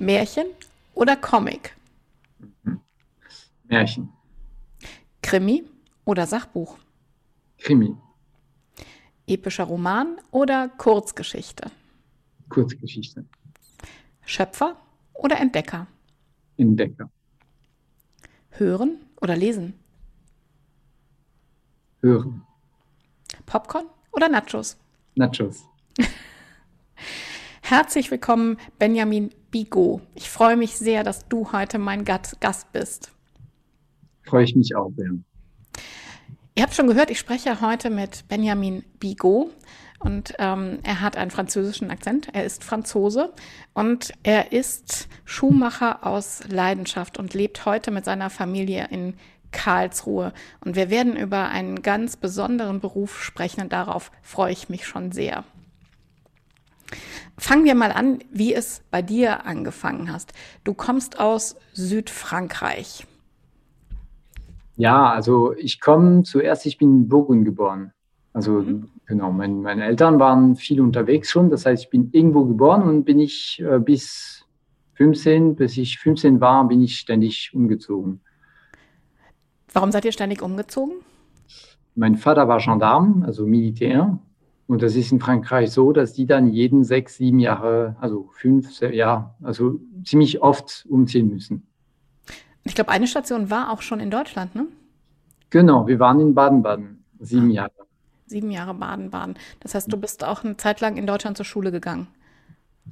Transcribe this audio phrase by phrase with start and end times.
[0.00, 0.46] Märchen
[0.94, 1.76] oder Comic?
[3.64, 4.10] Märchen.
[5.22, 5.64] Krimi
[6.06, 6.78] oder Sachbuch?
[7.58, 7.94] Krimi.
[9.26, 11.70] Epischer Roman oder Kurzgeschichte?
[12.48, 13.26] Kurzgeschichte.
[14.24, 14.80] Schöpfer
[15.12, 15.86] oder Entdecker?
[16.56, 17.10] Entdecker.
[18.52, 19.74] Hören oder lesen?
[22.00, 22.42] Hören.
[23.44, 24.78] Popcorn oder Nachos?
[25.14, 25.62] Nachos.
[27.60, 30.02] Herzlich willkommen, Benjamin Bigot.
[30.14, 33.12] Ich freue mich sehr, dass du heute mein Gast bist.
[34.22, 35.10] Freue ich mich auch sehr.
[36.54, 39.50] Ihr habt schon gehört, ich spreche heute mit Benjamin Bigot
[40.00, 42.28] und ähm, er hat einen französischen Akzent.
[42.32, 43.32] Er ist Franzose
[43.74, 49.14] und er ist Schuhmacher aus Leidenschaft und lebt heute mit seiner Familie in
[49.52, 50.32] Karlsruhe.
[50.64, 55.12] Und wir werden über einen ganz besonderen Beruf sprechen und darauf freue ich mich schon
[55.12, 55.44] sehr.
[57.38, 60.32] Fangen wir mal an, wie es bei dir angefangen hast.
[60.64, 63.06] Du kommst aus Südfrankreich.
[64.76, 67.92] Ja, also ich komme zuerst, ich bin in Burgund geboren.
[68.32, 68.88] Also mhm.
[69.06, 71.50] genau, mein, meine Eltern waren viel unterwegs schon.
[71.50, 74.44] Das heißt, ich bin irgendwo geboren und bin ich äh, bis
[74.94, 78.20] 15, bis ich 15 war, bin ich ständig umgezogen.
[79.72, 80.96] Warum seid ihr ständig umgezogen?
[81.94, 84.18] Mein Vater war Gendarm, also Militär.
[84.70, 88.80] Und das ist in Frankreich so, dass die dann jeden sechs, sieben Jahre, also fünf,
[88.80, 91.66] ja, also ziemlich oft umziehen müssen.
[92.62, 94.66] Ich glaube, eine Station war auch schon in Deutschland, ne?
[95.50, 97.72] Genau, wir waren in Baden-Baden, sieben ah, Jahre.
[98.26, 99.34] Sieben Jahre Baden-Baden.
[99.58, 102.06] Das heißt, du bist auch eine Zeit lang in Deutschland zur Schule gegangen.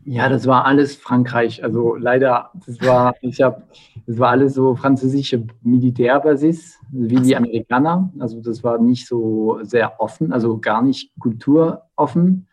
[0.05, 1.63] Ja, das war alles Frankreich.
[1.63, 3.63] Also leider, das war, ich habe,
[4.07, 8.11] das war alles so französische Militärbasis, wie die Amerikaner.
[8.19, 12.47] Also das war nicht so sehr offen, also gar nicht kulturoffen.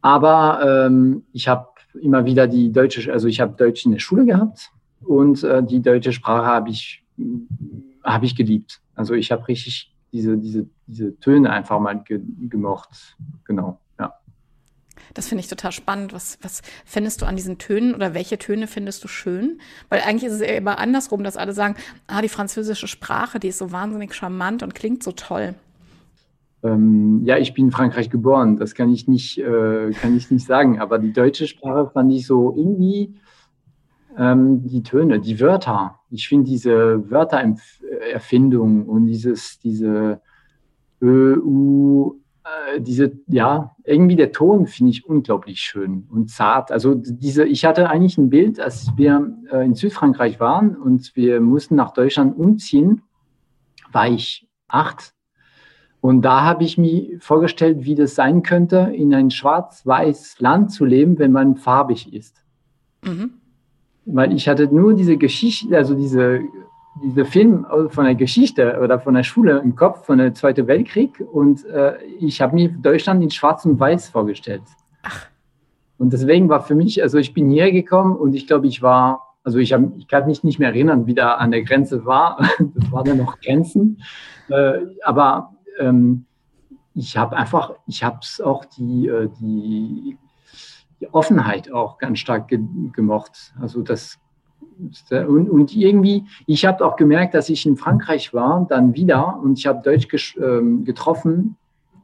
[0.00, 1.68] Aber ähm, ich habe
[2.00, 4.70] immer wieder die deutsche, also ich habe Deutsch in der Schule gehabt
[5.00, 7.04] und äh, die deutsche Sprache habe ich,
[8.04, 8.80] hab ich geliebt.
[8.94, 13.16] Also ich habe richtig diese, diese, diese Töne einfach mal ge gemocht.
[13.44, 13.80] Genau.
[15.14, 16.12] Das finde ich total spannend.
[16.12, 19.60] Was, was findest du an diesen Tönen oder welche Töne findest du schön?
[19.88, 21.76] Weil eigentlich ist es ja immer andersrum, dass alle sagen,
[22.06, 25.54] ah, die französische Sprache, die ist so wahnsinnig charmant und klingt so toll.
[26.62, 30.46] Ähm, ja, ich bin in Frankreich geboren, das kann ich nicht, äh, kann ich nicht
[30.46, 30.80] sagen.
[30.80, 33.14] Aber die deutsche Sprache fand ich so irgendwie
[34.18, 36.00] ähm, die Töne, die Wörter.
[36.10, 40.20] Ich finde diese Wörtererfindung und dieses, diese
[41.00, 46.70] Ö, U, äh, diese, ja, irgendwie der Ton finde ich unglaublich schön und zart.
[46.70, 51.40] Also diese, ich hatte eigentlich ein Bild, als wir äh, in Südfrankreich waren und wir
[51.40, 53.02] mussten nach Deutschland umziehen,
[53.90, 55.12] war ich acht.
[56.00, 60.84] Und da habe ich mir vorgestellt, wie das sein könnte, in ein schwarz-weiß Land zu
[60.84, 62.44] leben, wenn man farbig ist.
[63.02, 63.34] Mhm.
[64.04, 66.42] Weil ich hatte nur diese Geschichte, also diese
[67.02, 71.20] dieser Film von der Geschichte oder von der Schule im Kopf von der Zweiten Weltkrieg
[71.32, 74.62] und äh, ich habe mir Deutschland in Schwarz und Weiß vorgestellt.
[75.02, 75.26] Ach.
[75.98, 79.36] Und deswegen war für mich, also ich bin hierher gekommen und ich glaube, ich war,
[79.44, 82.38] also ich, hab, ich kann mich nicht mehr erinnern, wie da an der Grenze war.
[82.74, 84.02] Das waren dann noch Grenzen.
[84.48, 86.26] Äh, aber ähm,
[86.94, 90.18] ich habe einfach, ich habe es auch die, äh, die,
[91.00, 92.60] die Offenheit auch ganz stark ge
[92.92, 93.54] gemocht.
[93.60, 94.18] Also das
[95.10, 99.58] und, und irgendwie, ich habe auch gemerkt, dass ich in Frankreich war, dann wieder, und
[99.58, 101.56] ich habe Deutsch ähm, getroffen,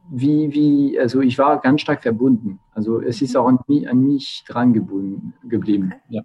[0.09, 2.59] wie, wie, also ich war ganz stark verbunden.
[2.73, 5.93] Also es ist auch an mich, an mich dran gebunden, geblieben.
[6.09, 6.21] Ja.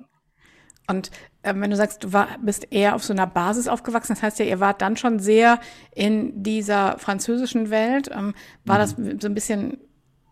[0.88, 1.11] Und
[1.43, 4.38] äh, wenn du sagst, du war, bist eher auf so einer Basis aufgewachsen, das heißt
[4.38, 5.61] ja, ihr wart dann schon sehr
[5.94, 8.11] in dieser französischen Welt.
[8.12, 8.81] Ähm, war mhm.
[8.81, 9.79] das so ein bisschen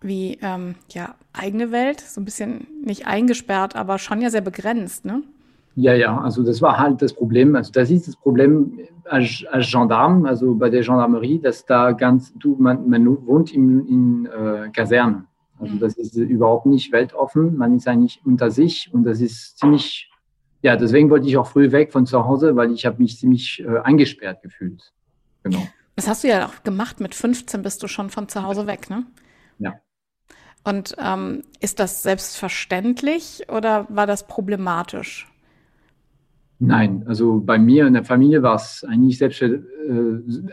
[0.00, 5.04] wie ähm, ja eigene Welt, so ein bisschen nicht eingesperrt, aber schon ja sehr begrenzt,
[5.04, 5.22] ne?
[5.76, 7.54] Ja, ja, also das war halt das Problem.
[7.54, 12.32] Also das ist das Problem als, als Gendarme, also bei der Gendarmerie, dass da ganz,
[12.34, 15.26] du, man, man wohnt in, in äh, Kasernen.
[15.60, 15.80] Also mhm.
[15.80, 17.58] das ist überhaupt nicht weltoffen.
[17.58, 20.10] Man ist eigentlich unter sich und das ist ziemlich,
[20.62, 23.62] ja, deswegen wollte ich auch früh weg von zu Hause, weil ich habe mich ziemlich
[23.62, 24.94] äh, eingesperrt gefühlt.
[25.42, 25.62] Genau.
[25.94, 27.00] Das hast du ja auch gemacht.
[27.00, 29.04] Mit 15 bist du schon von zu Hause weg, ne?
[29.58, 29.74] Ja.
[30.64, 35.26] Und ähm, ist das selbstverständlich oder war das problematisch?
[36.58, 39.60] Nein, also bei mir in der Familie war es eigentlich selbst äh,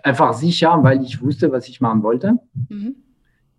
[0.04, 2.40] einfach sicher, weil ich wusste, was ich machen wollte.
[2.68, 2.96] Mhm.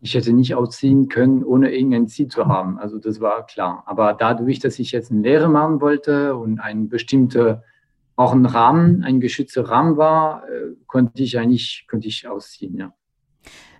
[0.00, 2.78] Ich hätte nicht ausziehen können, ohne irgendein Ziel zu haben.
[2.78, 3.84] Also das war klar.
[3.86, 7.62] Aber dadurch, dass ich jetzt eine Lehre machen wollte und ein bestimmter,
[8.14, 12.92] auch ein Rahmen, ein geschützter Rahmen war, äh, konnte ich eigentlich, konnte ich ausziehen, ja.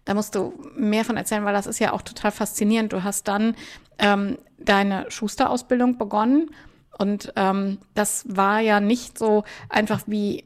[0.07, 2.93] Da musst du mehr von erzählen, weil das ist ja auch total faszinierend.
[2.93, 3.55] Du hast dann
[3.99, 6.51] ähm, deine Schusterausbildung begonnen
[6.99, 10.45] und ähm, das war ja nicht so einfach wie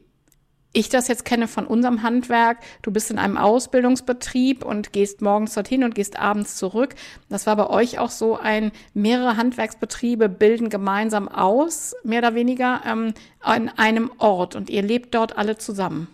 [0.71, 2.59] ich das jetzt kenne von unserem Handwerk.
[2.83, 6.93] Du bist in einem Ausbildungsbetrieb und gehst morgens dorthin und gehst abends zurück.
[7.27, 12.81] Das war bei euch auch so ein, mehrere Handwerksbetriebe bilden gemeinsam aus, mehr oder weniger,
[12.87, 16.07] ähm, an einem Ort und ihr lebt dort alle zusammen.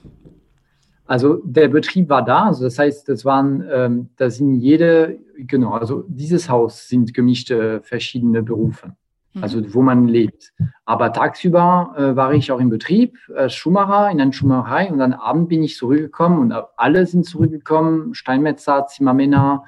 [1.07, 5.71] Also der Betrieb war da, also das heißt, das waren, ähm, da sind jede, genau,
[5.73, 8.95] also dieses Haus sind gemischte verschiedene Berufe.
[9.41, 10.53] Also wo man lebt.
[10.85, 15.13] Aber tagsüber äh, war ich auch im Betrieb, äh, Schuhmacher in einer Schuhmacherei und dann
[15.13, 19.63] Abend bin ich zurückgekommen und alle sind zurückgekommen, Steinmetzer, Zimmermänner,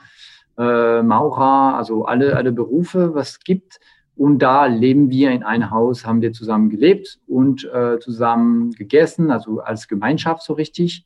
[0.57, 3.79] äh, Maurer, also alle, alle Berufe, was es gibt.
[4.15, 9.29] Und da leben wir in einem Haus, haben wir zusammen gelebt und äh, zusammen gegessen,
[9.29, 11.05] also als Gemeinschaft so richtig.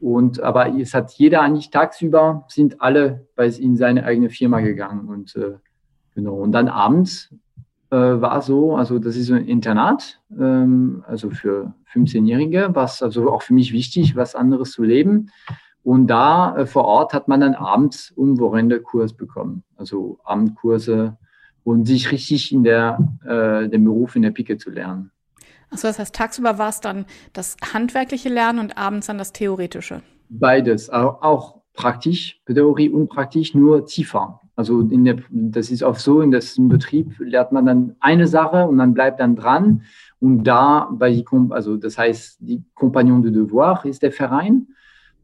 [0.00, 5.08] Und aber es hat jeder eigentlich tagsüber sind alle bei in seine eigene Firma gegangen
[5.08, 5.54] und äh,
[6.14, 6.34] genau.
[6.34, 7.32] Und dann abends
[7.96, 13.54] war so, also das ist ein Internat, ähm, also für 15-Jährige, was also auch für
[13.54, 15.30] mich wichtig, was anderes zu leben.
[15.82, 21.16] Und da äh, vor Ort hat man dann abends und Wochenende Kurs bekommen, also Abendkurse
[21.62, 25.10] und sich richtig in der, äh, dem Beruf in der Pike zu lernen.
[25.70, 30.02] Achso, das heißt, tagsüber war es dann das handwerkliche Lernen und abends dann das theoretische?
[30.28, 34.40] Beides, auch praktisch, Theorie und praktisch, nur tiefer.
[34.56, 38.66] Also in der, das ist auch so, in diesem Betrieb lernt man dann eine Sache
[38.66, 39.82] und dann bleibt dann dran.
[40.18, 44.68] Und da, bei die, also das heißt, die Compagnon de Devoir ist der Verein.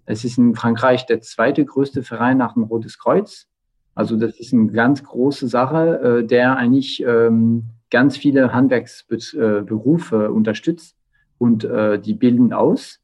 [0.05, 3.49] Es ist in Frankreich der zweite größte Verein nach dem Rotes Kreuz.
[3.95, 10.97] Also das ist eine ganz große Sache, äh, der eigentlich ähm, ganz viele Handwerksberufe unterstützt
[11.39, 13.01] und äh, die bilden aus.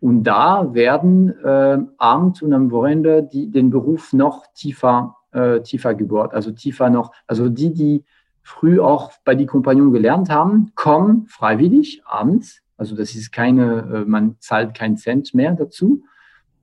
[0.00, 5.94] Und da werden äh, abends und am Wochenende die, den Beruf noch tiefer, äh, tiefer
[5.94, 8.04] gebohrt, also tiefer noch, also die, die
[8.42, 12.62] früh auch bei die Kompagnon gelernt haben, kommen freiwillig abends.
[12.76, 16.02] Also das ist keine, äh, man zahlt keinen Cent mehr dazu.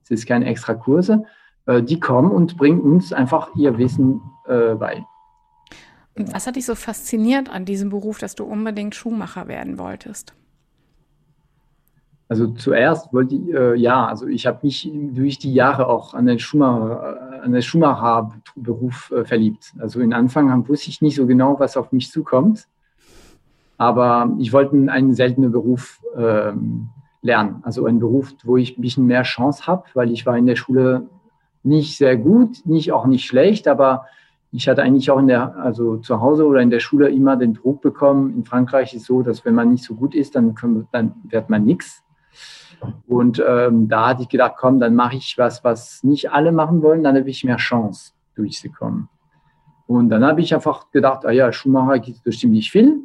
[0.04, 1.24] Es ist keine extra Kurse.
[1.66, 5.06] Äh, die kommen und bringen uns einfach ihr Wissen äh, bei.
[6.18, 10.34] Und was hat dich so fasziniert an diesem Beruf, dass du unbedingt Schuhmacher werden wolltest?
[12.28, 16.26] Also zuerst wollte ich, äh, ja, also ich habe mich durch die Jahre auch an
[16.26, 19.74] den Schuhmacher, an den Schuhmacherberuf äh, verliebt.
[19.80, 22.68] Also in Anfang wusste ich nicht so genau, was auf mich zukommt.
[23.78, 26.90] Aber ich wollte einen seltenen Beruf ähm,
[27.22, 27.60] lernen.
[27.64, 30.56] Also einen Beruf, wo ich ein bisschen mehr Chance habe, weil ich war in der
[30.56, 31.08] Schule
[31.64, 34.06] nicht sehr gut, nicht auch nicht schlecht, aber
[34.52, 37.54] ich hatte eigentlich auch in der, also zu Hause oder in der Schule immer den
[37.54, 38.34] Druck bekommen.
[38.38, 41.14] In Frankreich ist es so, dass wenn man nicht so gut ist, dann, können, dann
[41.24, 42.05] wird man nichts.
[43.08, 46.82] Und ähm, da hatte ich gedacht, komm, dann mache ich was, was nicht alle machen
[46.82, 49.10] wollen, dann habe ich mehr Chance, durchzukommen.
[49.88, 53.00] Und dann habe ich einfach gedacht, ah ja, Schuhmacher gibt es bestimmt nicht viel.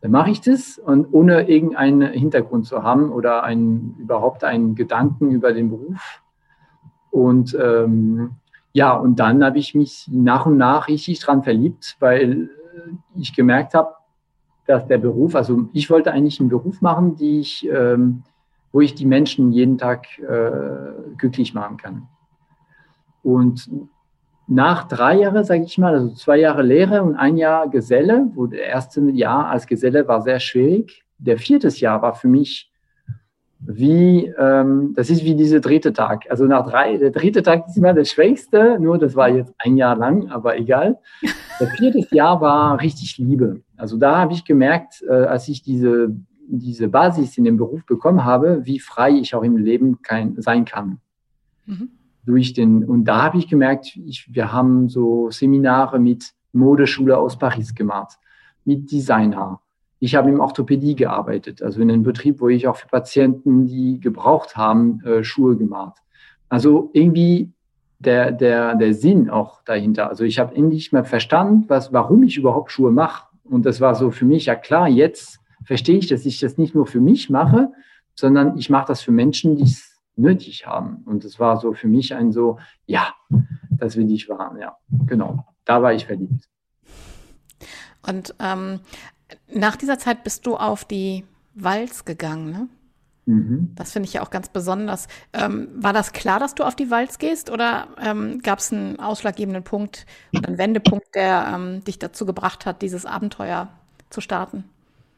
[0.00, 5.30] Dann mache ich das und ohne irgendeinen Hintergrund zu haben oder einen, überhaupt einen Gedanken
[5.30, 6.22] über den Beruf.
[7.10, 8.32] Und ähm,
[8.72, 12.50] ja, und dann habe ich mich nach und nach richtig dran verliebt, weil
[13.14, 13.94] ich gemerkt habe,
[14.66, 18.22] dass der Beruf, also ich wollte eigentlich einen Beruf machen, die ich, ähm,
[18.74, 22.08] wo ich die Menschen jeden Tag äh, glücklich machen kann.
[23.22, 23.70] Und
[24.48, 28.46] nach drei Jahren, sage ich mal, also zwei Jahre Lehre und ein Jahr Geselle, wo
[28.48, 31.04] der erste Jahr als Geselle war sehr schwierig.
[31.18, 32.72] Der vierte Jahr war für mich
[33.60, 36.24] wie, ähm, das ist wie dieser dritte Tag.
[36.28, 39.76] Also nach drei, der dritte Tag ist immer der schwächste, nur das war jetzt ein
[39.76, 40.98] Jahr lang, aber egal.
[41.60, 43.60] Der vierte Jahr war richtig Liebe.
[43.76, 46.16] Also da habe ich gemerkt, äh, als ich diese,
[46.48, 50.64] diese Basis in dem Beruf bekommen habe, wie frei ich auch im Leben kein, sein
[50.64, 50.98] kann.
[51.66, 51.90] Mhm.
[52.24, 57.38] Durch den, und da habe ich gemerkt, ich, wir haben so Seminare mit Modeschule aus
[57.38, 58.18] Paris gemacht,
[58.64, 59.60] mit Designer,
[60.04, 64.00] ich habe im Orthopädie gearbeitet, also in einem Betrieb, wo ich auch für Patienten, die
[64.00, 65.96] gebraucht haben, äh, Schuhe gemacht.
[66.50, 67.52] Also irgendwie
[68.00, 70.10] der, der, der Sinn auch dahinter.
[70.10, 73.28] Also ich habe endlich mal verstanden, was, warum ich überhaupt Schuhe mache.
[73.44, 76.74] Und das war so für mich, ja klar, jetzt verstehe ich, dass ich das nicht
[76.74, 77.72] nur für mich mache,
[78.14, 81.02] sondern ich mache das für Menschen, die es nötig haben.
[81.04, 83.14] Und das war so für mich ein so, ja,
[83.70, 85.44] das will ich wahren, ja, genau.
[85.64, 86.48] Da war ich verliebt.
[88.06, 88.80] Und ähm,
[89.52, 92.68] nach dieser Zeit bist du auf die Walz gegangen, ne?
[93.26, 93.72] Mhm.
[93.74, 95.08] Das finde ich ja auch ganz besonders.
[95.32, 99.00] Ähm, war das klar, dass du auf die Walz gehst oder ähm, gab es einen
[99.00, 100.04] ausschlaggebenden Punkt
[100.36, 103.68] oder einen Wendepunkt, der ähm, dich dazu gebracht hat, dieses Abenteuer
[104.10, 104.64] zu starten?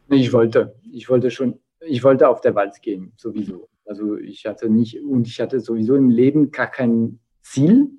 [0.09, 3.69] Ich wollte, ich wollte schon, ich wollte auf der Walz gehen, sowieso.
[3.85, 7.91] Also ich hatte nicht, und ich hatte sowieso im Leben gar kein Ziel.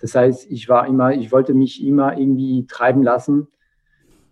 [0.00, 3.48] Das heißt, ich war immer, ich wollte mich immer irgendwie treiben lassen.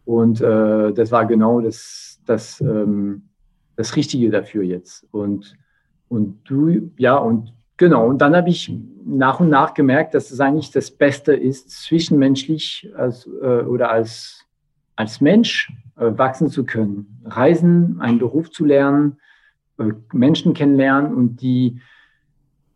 [0.04, 3.28] Und äh, das war genau das, das, ähm,
[3.76, 5.06] das Richtige dafür jetzt.
[5.12, 5.56] Und,
[6.08, 8.06] und du, ja, und genau.
[8.06, 8.72] Und dann habe ich
[9.04, 14.41] nach und nach gemerkt, dass es eigentlich das Beste ist, zwischenmenschlich als, äh, oder als,
[15.02, 17.20] als Mensch äh, wachsen zu können.
[17.24, 19.18] Reisen, einen Beruf zu lernen,
[19.78, 21.80] äh, Menschen kennenlernen und die,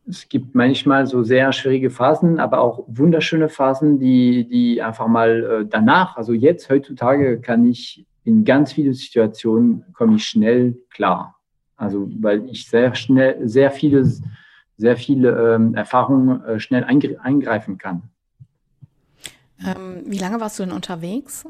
[0.08, 5.30] es gibt manchmal so sehr schwierige Phasen, aber auch wunderschöne Phasen, die, die einfach mal
[5.44, 11.36] äh, danach, also jetzt, heutzutage kann ich in ganz viele Situationen komme ich schnell klar.
[11.76, 14.04] Also weil ich sehr schnell, sehr viele,
[14.76, 18.02] sehr viele ähm, Erfahrungen schnell eingreifen kann.
[19.64, 21.44] Ähm, wie lange warst du denn unterwegs?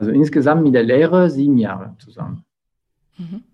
[0.00, 2.46] Also insgesamt mit der Lehre sieben Jahre zusammen.
[3.18, 3.44] Mhm.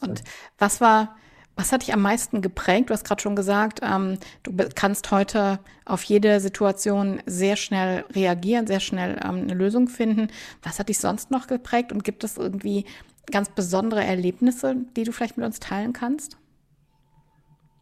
[0.00, 0.24] Und
[0.56, 1.16] was war,
[1.54, 2.88] was hat dich am meisten geprägt?
[2.88, 8.66] Du hast gerade schon gesagt, ähm, du kannst heute auf jede Situation sehr schnell reagieren,
[8.66, 10.28] sehr schnell ähm, eine Lösung finden.
[10.62, 12.86] Was hat dich sonst noch geprägt und gibt es irgendwie
[13.30, 16.38] ganz besondere Erlebnisse, die du vielleicht mit uns teilen kannst?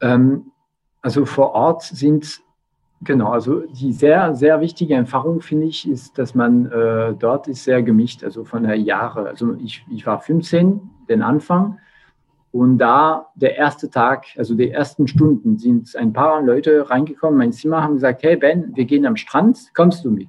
[0.00, 0.50] Ähm,
[1.00, 2.40] also vor Ort sind
[3.04, 7.64] Genau, also die sehr, sehr wichtige Erfahrung, finde ich, ist, dass man äh, dort ist
[7.64, 9.28] sehr gemischt, also von der Jahre.
[9.28, 11.78] Also ich, ich war 15, den Anfang,
[12.54, 17.46] und da der erste Tag, also die ersten Stunden, sind ein paar Leute reingekommen in
[17.46, 20.28] mein Zimmer, haben gesagt, hey Ben, wir gehen am Strand, kommst du mit?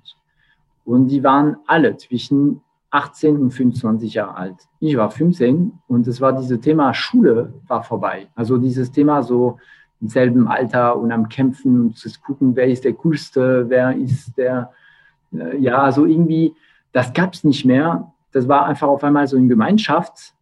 [0.85, 4.55] Und die waren alle zwischen 18 und 25 Jahre alt.
[4.79, 8.27] Ich war 15 und es war dieses Thema Schule war vorbei.
[8.33, 9.59] Also dieses Thema so
[10.05, 14.37] im selben Alter und am Kämpfen und zu gucken, wer ist der Coolste, wer ist
[14.37, 14.71] der,
[15.33, 16.53] äh, ja, so irgendwie,
[16.91, 18.11] das gab es nicht mehr.
[18.31, 20.33] Das war einfach auf einmal so eine Gemeinschaft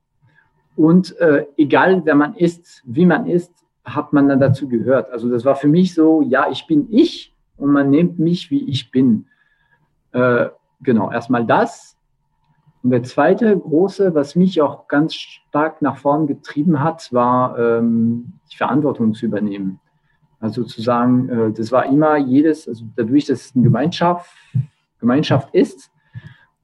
[0.76, 3.54] und äh, egal, wer man ist, wie man ist,
[3.86, 5.12] hat man dann dazu gehört.
[5.12, 8.70] Also das war für mich so, ja, ich bin ich und man nimmt mich, wie
[8.70, 9.28] ich bin.
[10.12, 10.48] Äh,
[10.82, 11.96] genau, erstmal das.
[12.84, 18.34] Und der zweite große, was mich auch ganz stark nach vorn getrieben hat, war ähm,
[18.52, 19.80] die Verantwortung zu übernehmen.
[20.42, 24.30] Also zu sagen, äh, das war immer jedes, also dadurch, dass es eine Gemeinschaft,
[25.00, 25.90] Gemeinschaft ist,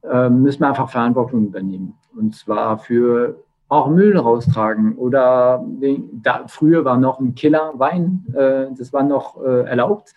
[0.04, 1.98] äh, müssen wir einfach Verantwortung übernehmen.
[2.14, 5.64] Und zwar für auch Müll raustragen oder
[6.12, 10.14] da, früher war noch ein Killer Wein, äh, das war noch äh, erlaubt.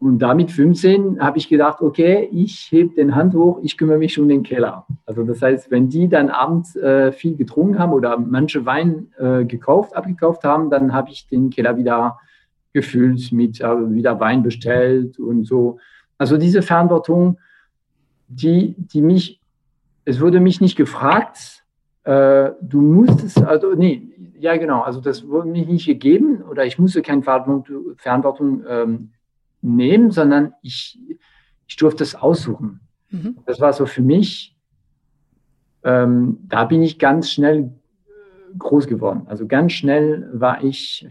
[0.00, 4.18] Und damit 15 habe ich gedacht, okay, ich hebe den Hand hoch, ich kümmere mich
[4.18, 4.86] um den Keller.
[5.04, 9.44] Also das heißt, wenn die dann abends äh, viel getrunken haben oder manche Wein äh,
[9.44, 12.18] gekauft, abgekauft haben, dann habe ich den Keller wieder
[12.72, 15.78] gefüllt mit äh, wieder Wein bestellt und so.
[16.16, 17.38] Also diese Verantwortung,
[18.26, 19.38] die, die mich,
[20.06, 21.62] es wurde mich nicht gefragt,
[22.04, 26.78] äh, du musstest, also nee, ja genau, also das wurde mir nicht gegeben oder ich
[26.78, 29.10] musste keine Verantwortung, Verantwortung ähm,
[29.62, 30.98] nehmen, sondern ich,
[31.66, 32.80] ich durfte es aussuchen.
[33.10, 33.38] Mhm.
[33.46, 34.56] Das war so für mich,
[35.82, 37.72] ähm, da bin ich ganz schnell
[38.58, 39.22] groß geworden.
[39.26, 41.08] Also ganz schnell war ich,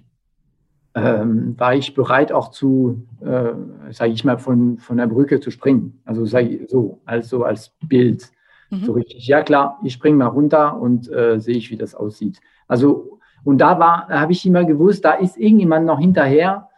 [0.94, 3.53] ähm, war ich bereit auch zu, äh,
[3.91, 6.01] sage ich mal, von, von der Brücke zu springen.
[6.06, 8.29] Also sage so, also als Bild.
[8.70, 8.84] Mhm.
[8.84, 12.39] So richtig, ja klar, ich springe mal runter und äh, sehe ich, wie das aussieht.
[12.68, 16.68] Also, und da war, da habe ich immer gewusst, da ist irgendjemand noch hinterher,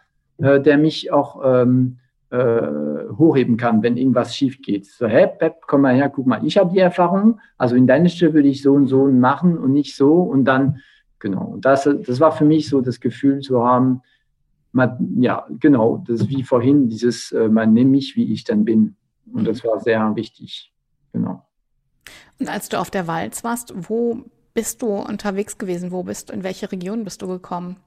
[0.41, 1.98] äh, der mich auch ähm,
[2.31, 4.86] äh, hochheben kann, wenn irgendwas schief geht.
[4.86, 8.10] So, hey, Pep, komm mal her, guck mal, ich habe die Erfahrung, also in deiner
[8.10, 10.79] Stelle würde ich so und so machen und nicht so und dann,
[11.19, 11.45] genau.
[11.45, 14.01] Und das, das war für mich so das Gefühl zu haben,
[14.71, 18.63] man, ja, genau, das ist wie vorhin, dieses, äh, man nimmt mich, wie ich dann
[18.63, 18.95] bin.
[19.33, 20.71] Und das war sehr wichtig,
[21.12, 21.45] genau.
[22.39, 25.91] Und als du auf der Walz warst, wo bist du unterwegs gewesen?
[25.91, 27.77] Wo bist du, in welche Region bist du gekommen?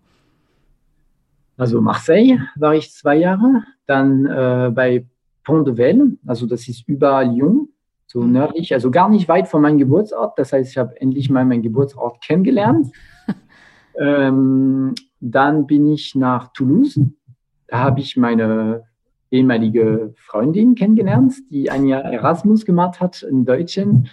[1.57, 5.07] Also Marseille war ich zwei Jahre, dann äh, bei
[5.45, 7.69] Pont de Velle, also das ist über Lyon,
[8.07, 8.33] so mhm.
[8.33, 10.39] nördlich, also gar nicht weit von meinem Geburtsort.
[10.39, 12.89] Das heißt, ich habe endlich mal meinen Geburtsort kennengelernt.
[13.99, 17.01] ähm, dann bin ich nach Toulouse.
[17.67, 18.85] Da habe ich meine
[19.31, 24.11] ehemalige Freundin kennengelernt, die ein Jahr Erasmus gemacht hat in Deutschland.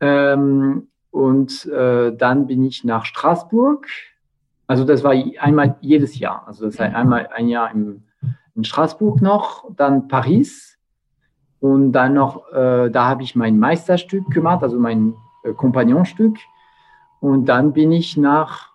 [0.00, 3.86] Ähm, und äh, dann bin ich nach Straßburg.
[4.68, 6.46] Also das war einmal jedes Jahr.
[6.46, 8.04] Also das heißt einmal ein Jahr im,
[8.54, 10.78] in Straßburg noch, dann Paris.
[11.58, 16.36] Und dann noch, äh, da habe ich mein Meisterstück gemacht, also mein äh, Kompagnonstück.
[17.18, 18.68] Und dann bin ich nach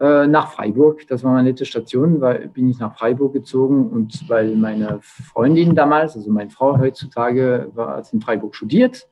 [0.00, 1.06] äh, nach Freiburg.
[1.08, 5.74] Das war meine letzte Station, weil bin ich nach Freiburg gezogen und weil meine Freundin
[5.74, 9.08] damals, also meine Frau heutzutage, war in Freiburg studiert.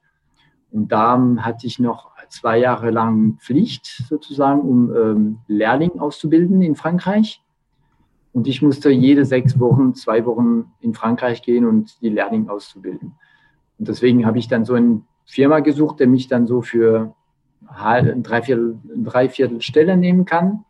[0.70, 6.74] Und da hatte ich noch zwei Jahre lang Pflicht sozusagen, um ähm, Lehrling auszubilden in
[6.74, 7.42] Frankreich.
[8.32, 13.14] Und ich musste jede sechs Wochen, zwei Wochen in Frankreich gehen und die Lehrling auszubilden.
[13.78, 17.14] Und deswegen habe ich dann so eine Firma gesucht, der mich dann so für
[17.66, 20.64] ein Dreiviertel, Dreiviertel Stelle nehmen kann.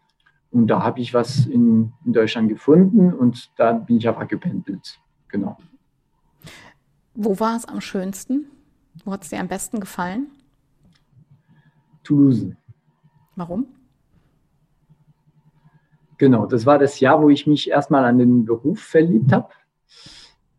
[0.51, 4.99] Und da habe ich was in, in Deutschland gefunden und da bin ich einfach gependelt.
[5.29, 5.59] Genau.
[7.15, 8.47] Wo war es am schönsten?
[9.05, 10.29] Wo hat es dir am besten gefallen?
[12.07, 12.53] Toulouse.
[13.35, 13.67] Warum?
[16.19, 19.49] Genau, das war das Jahr, wo ich mich erstmal an den Beruf verliebt habe.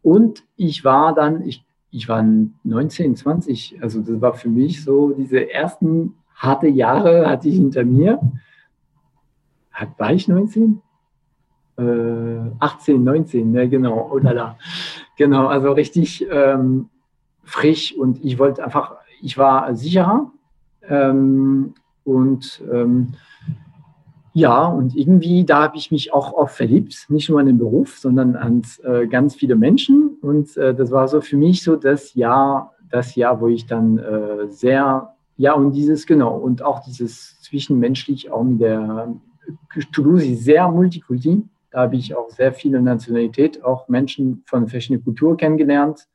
[0.04, 2.24] Und ich war dann, ich, ich war
[2.64, 7.84] 19, 20, also das war für mich so, diese ersten harte Jahre hatte ich hinter
[7.84, 8.20] mir.
[9.98, 10.82] War ich 19?
[11.78, 14.58] Äh, 18, 19, ne, genau, oh lala.
[15.18, 16.90] Genau, also richtig ähm,
[17.44, 20.32] frisch und ich wollte einfach, ich war sicherer
[20.90, 23.14] ähm, und ähm,
[24.34, 27.98] ja, und irgendwie, da habe ich mich auch oft verliebt, nicht nur an den Beruf,
[27.98, 30.18] sondern an äh, ganz viele Menschen.
[30.22, 33.98] Und äh, das war so für mich so das Jahr, das Jahr, wo ich dann
[33.98, 39.16] äh, sehr, ja, und dieses, genau, und auch dieses zwischenmenschlich auch mit der
[39.92, 41.44] Toulouse sehr multikulti.
[41.72, 46.08] Da habe ich auch sehr viele Nationalität, auch Menschen von verschiedenen Kulturen kennengelernt.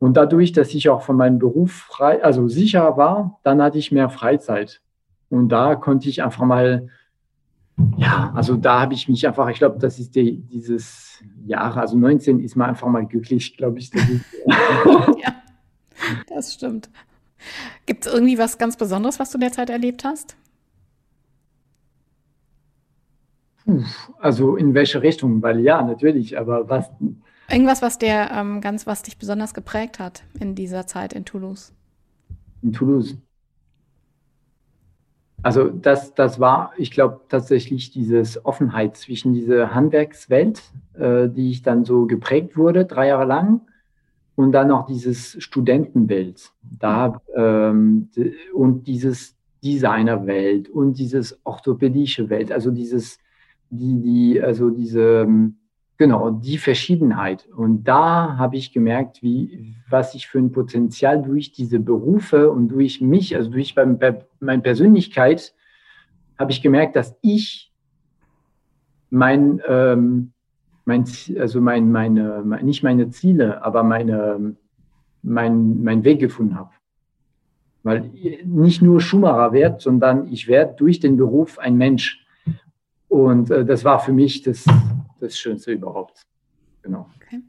[0.00, 3.92] Und dadurch, dass ich auch von meinem Beruf frei, also sicher war, dann hatte ich
[3.92, 4.80] mehr Freizeit.
[5.28, 6.88] Und da konnte ich einfach mal,
[7.98, 11.98] ja, also da habe ich mich einfach, ich glaube, das ist die, dieses Jahr, also
[11.98, 13.90] 19 ist man einfach mal glücklich, glaube ich.
[13.90, 14.02] Das
[14.46, 15.34] ja,
[16.28, 16.88] das stimmt.
[17.84, 20.34] Gibt es irgendwie was ganz Besonderes, was du derzeit erlebt hast?
[24.18, 25.42] Also in welche Richtung?
[25.42, 26.90] Weil ja, natürlich, aber was,
[27.50, 31.72] Irgendwas, was der ähm, ganz, was dich besonders geprägt hat in dieser Zeit in Toulouse.
[32.62, 33.16] In Toulouse.
[35.42, 40.62] Also das, das war, ich glaube, tatsächlich diese Offenheit zwischen dieser Handwerkswelt,
[40.94, 43.62] äh, die ich dann so geprägt wurde, drei Jahre lang,
[44.36, 48.10] und dann noch dieses Studentenwelt da, ähm,
[48.54, 53.18] und dieses Designerwelt und dieses orthopädische Welt, also dieses,
[53.70, 55.56] die, die, also diese ähm,
[56.00, 57.46] Genau, die Verschiedenheit.
[57.54, 62.68] Und da habe ich gemerkt, wie, was ich für ein Potenzial durch diese Berufe und
[62.68, 65.54] durch mich, also durch meine Persönlichkeit,
[66.38, 67.70] habe ich gemerkt, dass ich
[69.10, 70.32] mein, ähm,
[70.86, 71.04] mein
[71.38, 74.56] also mein, meine, nicht meine Ziele, aber meine,
[75.22, 76.70] mein, mein Weg gefunden habe.
[77.82, 78.10] Weil
[78.46, 82.24] nicht nur Schuhmacher wird, sondern ich werde durch den Beruf ein Mensch.
[83.08, 84.64] Und äh, das war für mich das,
[85.20, 86.22] das Schönste überhaupt.
[86.82, 87.08] Genau.
[87.16, 87.42] Okay.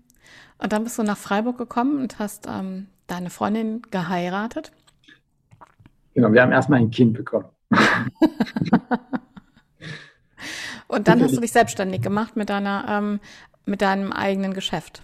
[0.57, 4.71] Und dann bist du nach Freiburg gekommen und hast ähm, deine Freundin geheiratet.
[6.13, 7.47] Genau, wir haben erstmal ein Kind bekommen.
[10.87, 13.19] und dann hast du dich selbstständig gemacht mit deiner, ähm,
[13.65, 15.03] mit deinem eigenen Geschäft.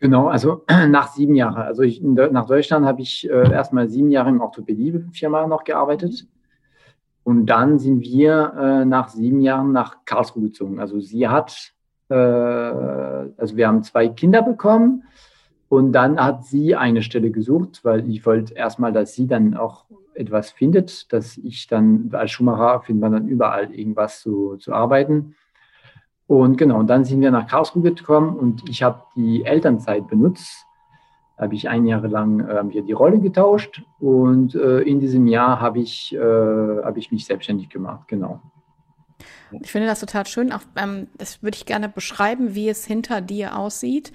[0.00, 1.56] Genau, also nach sieben Jahren.
[1.56, 6.26] Also ich, nach Deutschland habe ich äh, erstmal sieben Jahre im Orthopädie-Firma noch gearbeitet.
[7.24, 10.80] Und dann sind wir äh, nach sieben Jahren nach Karlsruhe gezogen.
[10.80, 11.74] Also sie hat
[12.08, 15.04] äh, also wir haben zwei Kinder bekommen
[15.68, 19.84] und dann hat sie eine Stelle gesucht, weil ich wollte erstmal, dass sie dann auch
[20.14, 25.34] etwas findet, dass ich dann als Schuhmacher findet man dann überall irgendwas zu, zu arbeiten.
[26.26, 30.66] Und genau, dann sind wir nach Karlsruhe gekommen und ich habe die Elternzeit benutzt.
[31.36, 35.26] Da habe ich ein Jahr lang äh, wir die Rolle getauscht und äh, in diesem
[35.26, 36.18] Jahr habe ich, äh,
[36.82, 38.40] hab ich mich selbstständig gemacht, genau.
[39.62, 40.52] Ich finde das total schön.
[40.52, 44.12] Auch, ähm, das würde ich gerne beschreiben, wie es hinter dir aussieht.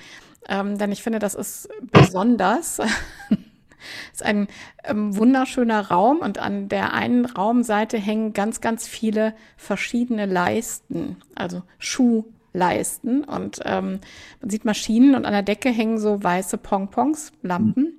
[0.48, 2.80] Ähm, denn ich finde, das ist besonders.
[2.80, 2.88] Es
[4.14, 4.48] ist ein
[4.84, 11.64] ähm, wunderschöner Raum und an der einen Raumseite hängen ganz, ganz viele verschiedene Leisten, also
[11.80, 14.00] Schuh, Leisten und ähm,
[14.40, 17.84] man sieht Maschinen und an der Decke hängen so weiße Pongpongs, Lampen.
[17.84, 17.94] Mhm.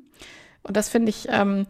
[0.63, 1.67] Und das finde ich ähm,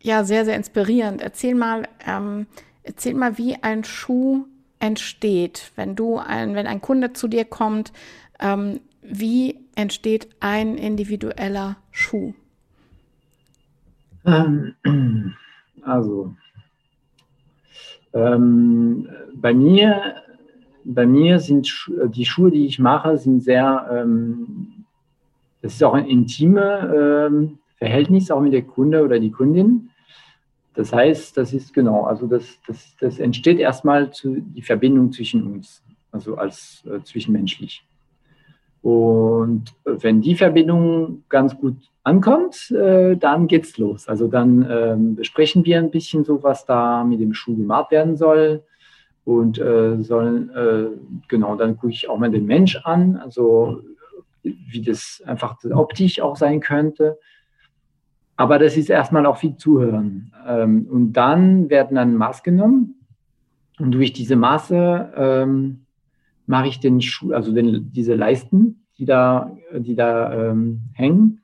[0.00, 1.22] ja sehr, sehr inspirierend.
[1.22, 2.46] Erzähl mal, ähm,
[2.82, 4.46] erzähl mal, wie ein Schuh
[4.80, 7.92] entsteht, wenn du ein, wenn ein Kunde zu dir kommt,
[8.40, 12.34] ähm, wie entsteht ein individueller Schuh?
[14.24, 14.74] Ähm,
[15.82, 16.34] also
[18.12, 20.16] ähm, bei mir,
[20.84, 21.68] bei mir sind
[22.08, 24.84] die Schuhe, die ich mache, sind sehr, ähm,
[25.62, 29.90] ist auch ein intime ähm, Verhältnis auch mit der Kunde oder die Kundin.
[30.78, 35.44] Das heißt, das ist genau, also das, das, das entsteht erstmal zu, die Verbindung zwischen
[35.44, 37.84] uns, also als äh, zwischenmenschlich.
[38.80, 44.06] Und wenn die Verbindung ganz gut ankommt, äh, dann geht's los.
[44.06, 48.16] Also dann ähm, besprechen wir ein bisschen so, was da mit dem Schuh gemacht werden
[48.16, 48.62] soll.
[49.24, 50.90] Und äh, sollen, äh,
[51.26, 53.82] genau, dann gucke ich auch mal den Mensch an, also
[54.44, 57.18] wie das einfach optisch auch sein könnte.
[58.38, 60.32] Aber das ist erstmal auch viel Zuhören.
[60.46, 62.94] Ähm, und dann werden dann Maß genommen.
[63.80, 65.80] Und durch diese Maße ähm,
[66.46, 71.40] mache ich den Schuh, also den, diese Leisten, die da, die da ähm, hängen.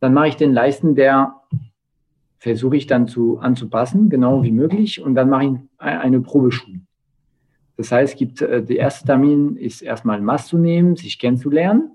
[0.00, 1.36] Dann mache ich den Leisten, der
[2.38, 5.00] versuche ich dann zu, anzupassen, genau wie möglich.
[5.00, 6.78] Und dann mache ich eine Probeschuh.
[7.76, 11.92] Das heißt, gibt, äh, der erste Termin ist erstmal Maß zu nehmen, sich kennenzulernen.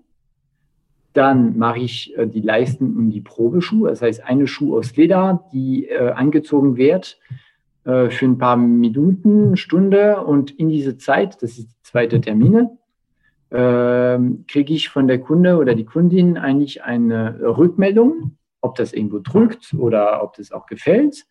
[1.14, 3.90] Dann mache ich äh, die Leisten und die Probeschuhe.
[3.90, 7.20] Das heißt, eine Schuh aus Leder, die äh, angezogen wird
[7.86, 10.22] äh, für ein paar Minuten, Stunde.
[10.22, 12.78] Und in diese Zeit, das ist die zweite Termine,
[13.52, 19.20] äh, kriege ich von der Kunde oder die Kundin eigentlich eine Rückmeldung, ob das irgendwo
[19.20, 21.26] drückt oder ob das auch gefällt.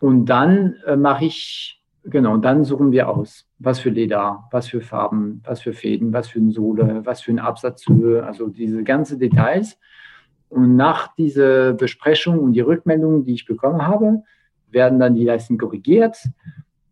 [0.00, 1.75] Und dann mache ich,
[2.08, 6.28] genau, dann suchen wir aus was für Leder, was für Farben, was für Fäden, was
[6.28, 9.78] für eine Sohle, was für eine Absatzhöhe, also diese ganzen Details.
[10.48, 14.22] Und nach dieser Besprechung und die Rückmeldungen, die ich bekommen habe,
[14.70, 16.16] werden dann die Leisten korrigiert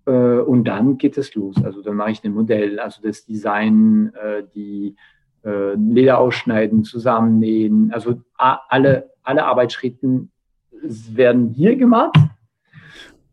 [0.07, 1.57] äh, und dann geht es los.
[1.62, 4.96] Also dann mache ich ein Modell, also das Design, äh, die
[5.44, 10.31] äh, Leder ausschneiden, zusammennähen, also alle, alle Arbeitsschritten
[10.83, 12.16] werden hier gemacht.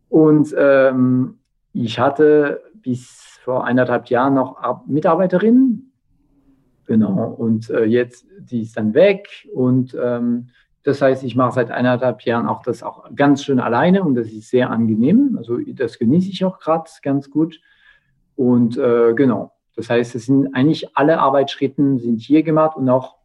[0.09, 1.39] Und ähm,
[1.73, 5.91] ich hatte bis vor eineinhalb Jahren noch Mitarbeiterin.
[6.85, 7.29] Genau.
[7.29, 9.47] Und äh, jetzt, die ist dann weg.
[9.53, 10.49] Und ähm,
[10.83, 14.27] das heißt, ich mache seit eineinhalb Jahren auch das auch ganz schön alleine und das
[14.27, 15.35] ist sehr angenehm.
[15.37, 17.61] Also das genieße ich auch gerade ganz gut.
[18.35, 19.53] Und äh, genau.
[19.75, 23.15] Das heißt, es sind eigentlich alle Arbeitsschritten sind hier gemacht und auch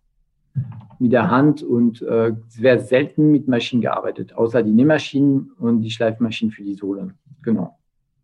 [0.98, 5.90] mit der Hand und äh, wird selten mit Maschinen gearbeitet, außer die Nähmaschinen und die
[5.90, 7.14] Schleifmaschinen für die Sohle.
[7.42, 7.76] Genau.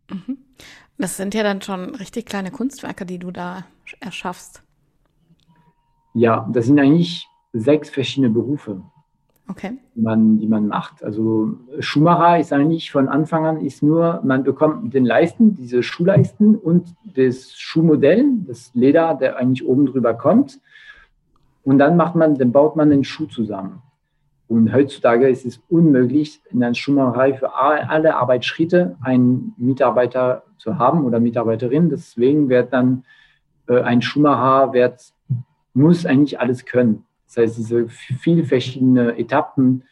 [0.09, 0.37] Mhm.
[0.97, 3.65] Das sind ja dann schon richtig kleine Kunstwerke, die du da
[3.99, 4.63] erschaffst.
[6.13, 8.81] Ja, das sind eigentlich sechs verschiedene Berufe,
[9.47, 9.77] okay.
[9.95, 11.03] die, man, die man macht.
[11.03, 16.55] Also Schuhmacher ist eigentlich von Anfang an ist nur, man bekommt den Leisten, diese Schuhleisten
[16.55, 20.59] und das Schuhmodell, das Leder, der eigentlich oben drüber kommt.
[21.63, 23.81] Und dann macht man, dann baut man den Schuh zusammen.
[24.47, 31.05] Und heutzutage ist es unmöglich, in einer Schuhmacherei für alle Arbeitsschritte einen Mitarbeiter zu haben
[31.05, 31.89] oder Mitarbeiterin.
[31.89, 33.03] Deswegen wird dann
[33.67, 35.13] äh, ein Schuhmacher wird,
[35.73, 37.05] muss eigentlich alles können.
[37.25, 39.83] Das heißt, diese vielen verschiedenen Etappen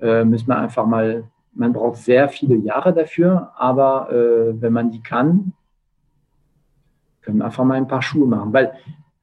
[0.00, 4.90] äh, müssen wir einfach mal, man braucht sehr viele Jahre dafür, aber äh, wenn man
[4.90, 5.52] die kann,
[7.22, 8.52] können wir einfach mal ein paar Schuhe machen.
[8.52, 8.72] Weil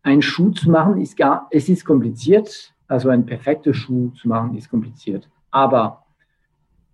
[0.02, 4.58] ein Schuh zu machen ist gar, es ist kompliziert, also ein perfekter Schuh zu machen,
[4.58, 5.30] ist kompliziert.
[5.52, 6.04] Aber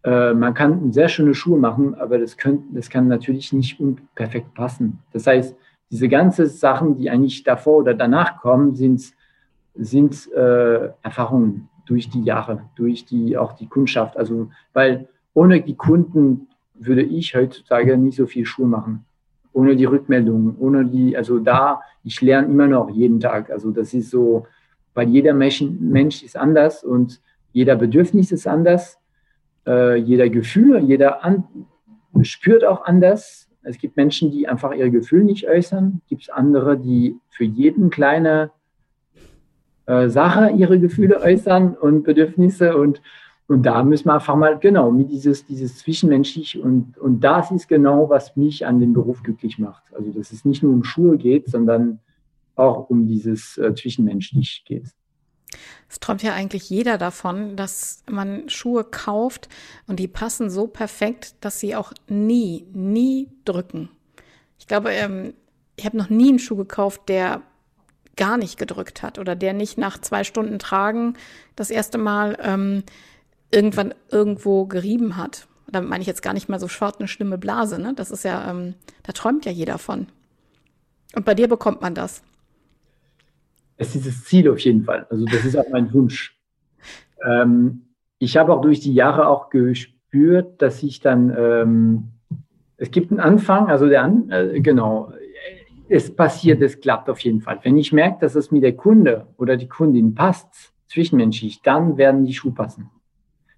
[0.03, 3.81] äh, man kann sehr schöne Schuhe machen, aber das, könnt, das kann natürlich nicht
[4.13, 4.99] perfekt passen.
[5.13, 5.55] Das heißt,
[5.89, 9.13] diese ganzen Sachen, die eigentlich davor oder danach kommen, sind,
[9.73, 14.17] sind äh, Erfahrungen durch die Jahre, durch die auch die Kundschaft.
[14.17, 19.05] Also, weil ohne die Kunden würde ich heutzutage nicht so viel Schuhe machen.
[19.53, 23.49] Ohne die Rückmeldungen, ohne die, also da, ich lerne immer noch jeden Tag.
[23.49, 24.45] Also das ist so,
[24.95, 27.21] weil jeder Mensch, Mensch ist anders und
[27.53, 28.97] jeder Bedürfnis ist anders,
[29.67, 31.43] äh, jeder Gefühl, jeder an,
[32.23, 33.47] spürt auch anders.
[33.61, 36.01] Es gibt Menschen, die einfach ihre Gefühle nicht äußern.
[36.07, 38.51] Gibt es andere, die für jeden kleine
[39.85, 43.01] äh, Sache ihre Gefühle äußern und Bedürfnisse und
[43.47, 47.67] und da müssen wir einfach mal, genau, mit dieses, dieses Zwischenmenschlich und, und das ist
[47.67, 49.83] genau, was mich an dem Beruf glücklich macht.
[49.93, 51.99] Also, dass es nicht nur um Schuhe geht, sondern
[52.55, 54.87] auch um dieses äh, Zwischenmenschlich geht.
[55.89, 59.47] Es träumt ja eigentlich jeder davon, dass man Schuhe kauft
[59.87, 63.89] und die passen so perfekt, dass sie auch nie, nie drücken.
[64.59, 65.33] Ich glaube, ähm,
[65.75, 67.41] ich habe noch nie einen Schuh gekauft, der
[68.15, 71.15] gar nicht gedrückt hat oder der nicht nach zwei Stunden Tragen
[71.55, 72.83] das erste Mal ähm,
[73.51, 75.47] irgendwann irgendwo gerieben hat.
[75.67, 77.93] Da meine ich jetzt gar nicht mal so short eine schlimme Blase, ne?
[77.93, 80.07] Das ist ja, ähm, da träumt ja jeder von.
[81.15, 82.21] Und bei dir bekommt man das.
[83.77, 85.05] Es ist das Ziel auf jeden Fall.
[85.09, 86.37] Also das ist auch mein Wunsch.
[87.25, 87.81] Ähm,
[88.19, 92.03] ich habe auch durch die Jahre auch gespürt, dass ich dann, ähm,
[92.77, 95.11] es gibt einen Anfang, also der, äh, genau,
[95.89, 97.59] es passiert, es klappt auf jeden Fall.
[97.63, 102.25] Wenn ich merke, dass es mit der Kunde oder die Kundin passt, zwischenmenschlich, dann werden
[102.25, 102.89] die Schuhe passen.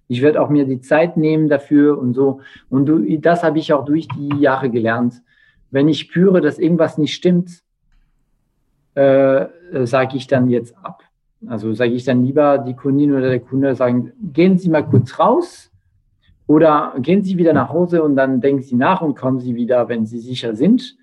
[0.08, 2.40] Ich werde auch mir die Zeit nehmen dafür und so.
[2.70, 5.22] Und das habe ich auch durch die Jahre gelernt.
[5.70, 7.62] Wenn ich spüre, dass irgendwas nicht stimmt,
[8.98, 11.02] äh, sage ich dann jetzt ab.
[11.46, 15.18] Also sage ich dann lieber die Kundin oder der Kunde sagen, gehen Sie mal kurz
[15.18, 15.70] raus
[16.46, 19.88] oder gehen Sie wieder nach Hause und dann denken Sie nach und kommen Sie wieder,
[19.88, 20.96] wenn Sie sicher sind.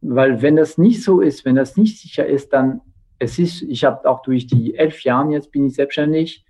[0.00, 2.82] Weil wenn das nicht so ist, wenn das nicht sicher ist, dann
[3.18, 6.44] es ist, ich habe auch durch die elf Jahre jetzt bin ich selbstständig,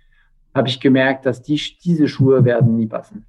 [0.53, 3.25] habe ich gemerkt, dass die, diese Schuhe werden nie passen.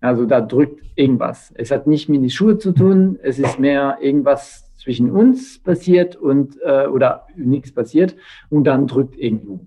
[0.00, 1.52] Also da drückt irgendwas.
[1.54, 6.16] Es hat nicht mit den Schuhe zu tun, es ist mehr irgendwas zwischen uns passiert
[6.16, 8.16] und äh, oder nichts passiert
[8.48, 9.66] und dann drückt irgendwo.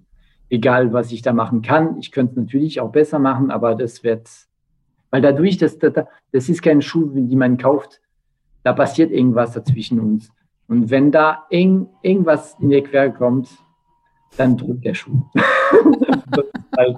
[0.49, 1.97] Egal, was ich da machen kann.
[1.99, 4.29] Ich könnte es natürlich auch besser machen, aber das wird,
[5.11, 5.93] weil dadurch, dass das,
[6.31, 8.01] das ist kein Schuh, die man kauft,
[8.63, 10.31] da passiert irgendwas dazwischen uns.
[10.67, 13.49] Und wenn da eng, irgendwas in der Quere kommt,
[14.37, 15.21] dann drückt der Schuh.
[16.77, 16.97] halt,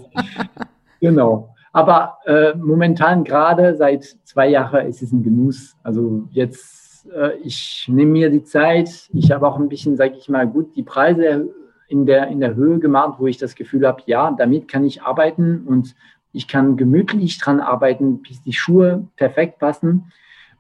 [1.01, 1.54] genau.
[1.73, 5.75] Aber äh, momentan gerade seit zwei Jahren ist es ein Genuss.
[5.84, 6.74] Also jetzt,
[7.13, 9.09] äh, ich nehme mir die Zeit.
[9.13, 11.49] Ich habe auch ein bisschen, sage ich mal, gut die Preise
[11.87, 15.03] in der, in der Höhe gemacht, wo ich das Gefühl habe, ja, damit kann ich
[15.03, 15.95] arbeiten und
[16.31, 20.11] ich kann gemütlich dran arbeiten, bis die Schuhe perfekt passen.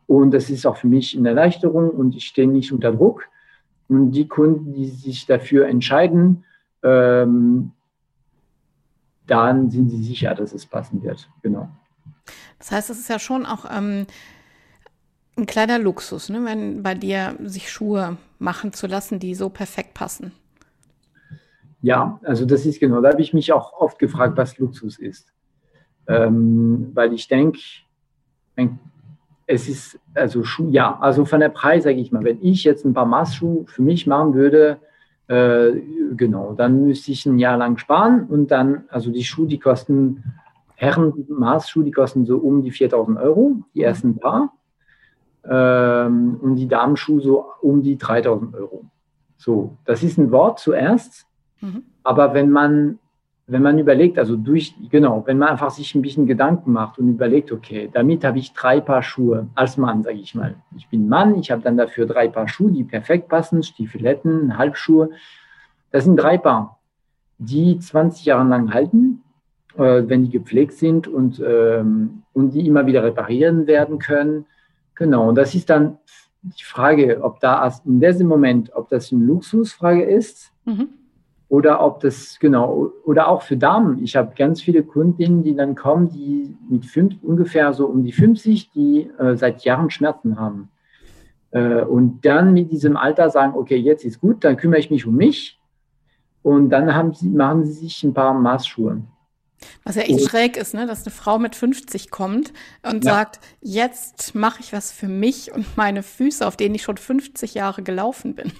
[0.07, 3.27] Und das ist auch für mich eine Erleichterung und ich stehe nicht unter Druck.
[3.87, 6.45] Und die Kunden, die sich dafür entscheiden,
[6.83, 7.71] ähm,
[9.27, 11.29] dann sind sie sicher, dass es passen wird.
[11.41, 11.69] Genau.
[12.59, 14.05] Das heißt, es ist ja schon auch ähm,
[15.37, 16.43] ein kleiner Luxus, ne?
[16.45, 20.31] wenn bei dir sich Schuhe machen zu lassen, die so perfekt passen.
[21.81, 25.31] Ja, also das ist genau, da habe ich mich auch oft gefragt, was Luxus ist.
[26.07, 27.59] Ähm, weil ich denke,
[29.47, 32.85] es ist, also Schuh, ja, also von der Preis, sage ich mal, wenn ich jetzt
[32.85, 34.79] ein paar Maßschuhe für mich machen würde,
[35.27, 35.73] äh,
[36.15, 40.23] genau, dann müsste ich ein Jahr lang sparen und dann, also die Schuhe, die kosten,
[40.75, 44.53] Herren-Maßschuhe, die kosten so um die 4000 Euro, die ersten paar.
[45.49, 48.85] Ähm, und die Damenschuhe so um die 3000 Euro.
[49.37, 51.27] So, das ist ein Wort zuerst,
[51.61, 51.83] mhm.
[52.03, 52.99] aber wenn man
[53.47, 57.09] wenn man überlegt, also durch, genau, wenn man einfach sich ein bisschen Gedanken macht und
[57.09, 60.55] überlegt, okay, damit habe ich drei Paar Schuhe als Mann, sage ich mal.
[60.75, 65.11] Ich bin Mann, ich habe dann dafür drei Paar Schuhe, die perfekt passen, Stiefeletten, Halbschuhe.
[65.91, 66.79] Das sind drei Paar,
[67.37, 69.21] die 20 Jahre lang halten,
[69.77, 74.47] äh, wenn die gepflegt sind und, ähm, und die immer wieder reparieren werden können.
[74.95, 75.97] Genau, und das ist dann
[76.41, 80.51] die Frage, ob da in diesem Moment, ob das eine Luxusfrage ist.
[80.65, 80.89] Mhm
[81.47, 84.03] oder ob das, genau, oder auch für Damen.
[84.03, 88.11] Ich habe ganz viele Kundinnen, die dann kommen, die mit fünf, ungefähr so um die
[88.11, 90.69] 50, die äh, seit Jahren Schmerzen haben.
[91.51, 95.05] Äh, und dann mit diesem Alter sagen, okay, jetzt ist gut, dann kümmere ich mich
[95.05, 95.59] um mich.
[96.41, 99.01] Und dann haben sie, machen sie sich ein paar Maßschuhe.
[99.83, 100.85] Was ja echt und, schräg ist, ne?
[100.85, 103.13] dass eine Frau mit 50 kommt und ja.
[103.13, 107.53] sagt, jetzt mache ich was für mich und meine Füße, auf denen ich schon 50
[107.53, 108.51] Jahre gelaufen bin.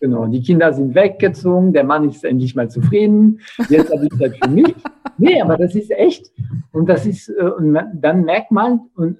[0.00, 4.32] Genau, die Kinder sind weggezogen, der Mann ist endlich mal zufrieden, jetzt habe ich das
[4.42, 4.74] für mich.
[5.18, 6.32] Nee, aber das ist echt.
[6.72, 9.18] Und das ist, äh, und dann merkt man und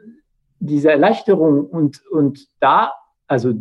[0.59, 2.92] diese Erleichterung und, und da,
[3.27, 3.53] also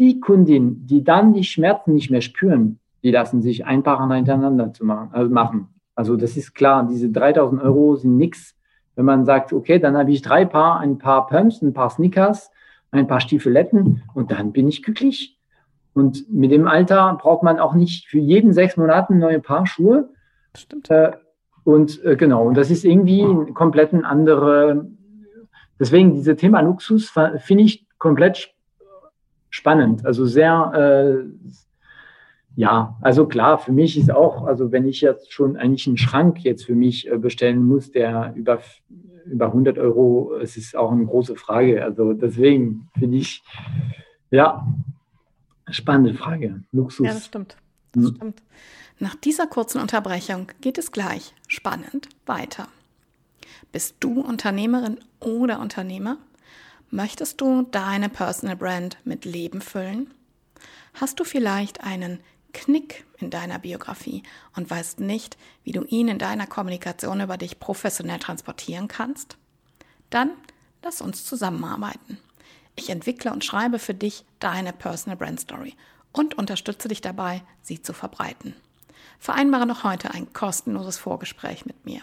[0.00, 4.72] die Kundin, die dann die Schmerzen nicht mehr spüren, die lassen sich ein paar hintereinander
[4.72, 5.68] zu machen, also machen.
[5.94, 8.56] Also das ist klar, diese 3000 Euro sind nichts.
[8.96, 12.50] Wenn man sagt, okay, dann habe ich drei Paar, ein paar Pumps, ein paar Sneakers,
[12.90, 15.38] ein paar Stiefeletten und dann bin ich glücklich.
[15.94, 20.10] Und mit dem Alter braucht man auch nicht für jeden sechs Monate neue Paar Schuhe.
[20.56, 20.90] Stimmt.
[20.90, 21.12] Äh,
[21.64, 24.88] und äh, genau, und das ist irgendwie ein komplett ein andere.
[25.78, 28.54] Deswegen, dieses Thema Luxus finde ich komplett
[29.50, 30.04] spannend.
[30.04, 31.48] Also sehr, äh,
[32.56, 36.44] ja, also klar, für mich ist auch, also wenn ich jetzt schon eigentlich einen Schrank
[36.44, 38.60] jetzt für mich äh, bestellen muss, der über,
[39.26, 41.84] über 100 Euro, es ist auch eine große Frage.
[41.84, 43.42] Also deswegen finde ich,
[44.30, 44.66] ja,
[45.70, 46.62] Spannende Frage.
[46.72, 47.06] Luxus.
[47.06, 47.56] Ja, das stimmt.
[47.92, 48.16] Das hm.
[48.16, 48.42] stimmt.
[48.98, 52.68] Nach dieser kurzen Unterbrechung geht es gleich spannend weiter.
[53.72, 56.18] Bist du Unternehmerin oder Unternehmer?
[56.90, 60.10] Möchtest du deine Personal Brand mit Leben füllen?
[60.92, 62.20] Hast du vielleicht einen
[62.54, 64.22] Knick in deiner Biografie
[64.56, 69.36] und weißt nicht, wie du ihn in deiner Kommunikation über dich professionell transportieren kannst?
[70.10, 70.30] Dann
[70.82, 72.18] lass uns zusammenarbeiten.
[72.76, 75.74] Ich entwickle und schreibe für dich deine Personal Brand Story
[76.12, 78.54] und unterstütze dich dabei, sie zu verbreiten.
[79.18, 82.00] Vereinbare noch heute ein kostenloses Vorgespräch mit mir.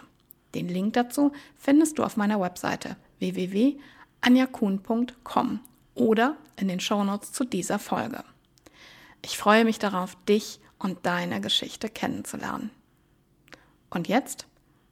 [0.54, 5.60] Den Link dazu findest du auf meiner Webseite www.anjakun.com
[5.94, 8.24] oder in den Shownotes zu dieser Folge.
[9.24, 12.70] Ich freue mich darauf, dich und deine Geschichte kennenzulernen.
[13.88, 14.48] Und jetzt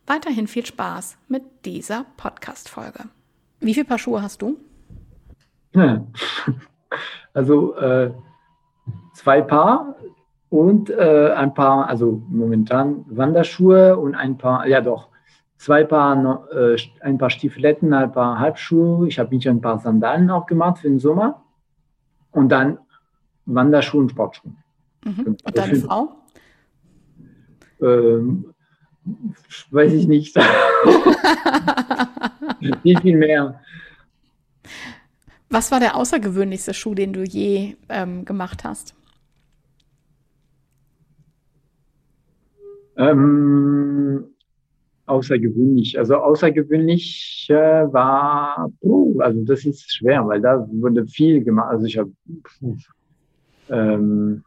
[0.07, 3.05] weiterhin viel Spaß mit dieser Podcast-Folge.
[3.59, 4.57] Wie viele Paar Schuhe hast du?
[7.33, 8.13] Also äh,
[9.15, 9.95] zwei Paar
[10.49, 15.11] und äh, ein paar, also momentan Wanderschuhe und ein paar, ja doch,
[15.57, 19.07] zwei Paar, äh, ein paar Stiefeletten, ein paar Halbschuhe.
[19.07, 21.45] Ich habe mich ein paar Sandalen auch gemacht für den Sommer.
[22.33, 22.79] Und dann
[23.55, 24.53] Wanderschuhe und Sportschuhe.
[25.05, 25.25] Mhm.
[25.27, 26.17] Und also deine Frau?
[27.83, 28.55] Ähm,
[29.71, 30.37] weiß ich nicht.
[32.83, 33.61] Wie viel mehr.
[35.49, 38.95] Was war der außergewöhnlichste Schuh, den du je ähm, gemacht hast?
[42.97, 44.27] Ähm,
[45.07, 45.99] außergewöhnlich.
[45.99, 51.71] Also außergewöhnlich äh, war, oh, also das ist schwer, weil da wurde viel gemacht.
[51.71, 52.13] Also ich habe
[53.71, 54.45] ähm,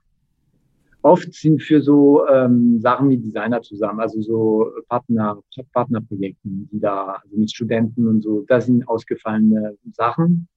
[1.01, 5.39] oft sind für so ähm, Sachen wie Designer zusammen, also so Partner,
[5.73, 10.47] Partnerprojekten, die da also mit Studenten und so, das sind ausgefallene Sachen.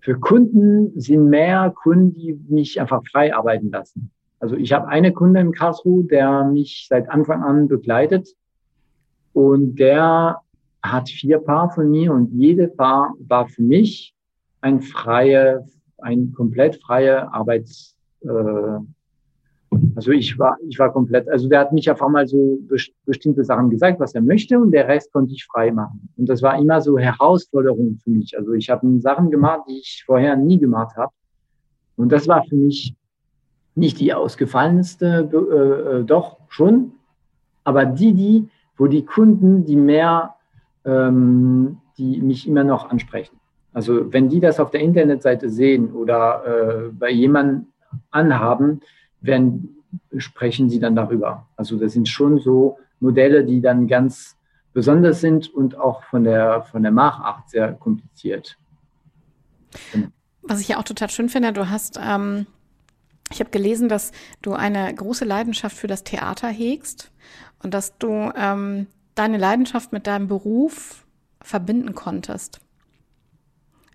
[0.00, 4.10] Für Kunden sind mehr Kunden, die mich einfach frei arbeiten lassen.
[4.40, 8.28] Also ich habe eine Kunde in Karlsruhe, der mich seit Anfang an begleitet
[9.32, 10.40] und der
[10.82, 14.14] hat vier Paar von mir und jede Paar war für mich
[14.60, 15.66] ein freie,
[15.98, 18.78] ein komplett freie Arbeits, äh,
[19.96, 22.58] also ich war, ich war komplett, also der hat mich einfach mal so
[23.04, 26.08] bestimmte Sachen gesagt, was er möchte und der Rest konnte ich frei machen.
[26.16, 28.36] Und das war immer so Herausforderung für mich.
[28.36, 31.12] Also ich habe Sachen gemacht, die ich vorher nie gemacht habe.
[31.96, 32.94] Und das war für mich
[33.74, 36.92] nicht die ausgefallenste, äh, äh, doch schon,
[37.64, 40.34] aber die, die, wo die Kunden, die mehr,
[40.84, 43.37] ähm, die mich immer noch ansprechen.
[43.72, 47.66] Also wenn die das auf der Internetseite sehen oder äh, bei jemandem
[48.10, 48.80] anhaben,
[49.20, 49.76] werden,
[50.16, 51.46] sprechen sie dann darüber.
[51.56, 54.36] Also das sind schon so Modelle, die dann ganz
[54.72, 58.56] besonders sind und auch von der, von der Machart sehr kompliziert.
[60.42, 62.46] Was ich ja auch total schön finde, du hast, ähm,
[63.30, 67.10] ich habe gelesen, dass du eine große Leidenschaft für das Theater hegst
[67.62, 71.04] und dass du ähm, deine Leidenschaft mit deinem Beruf
[71.42, 72.60] verbinden konntest.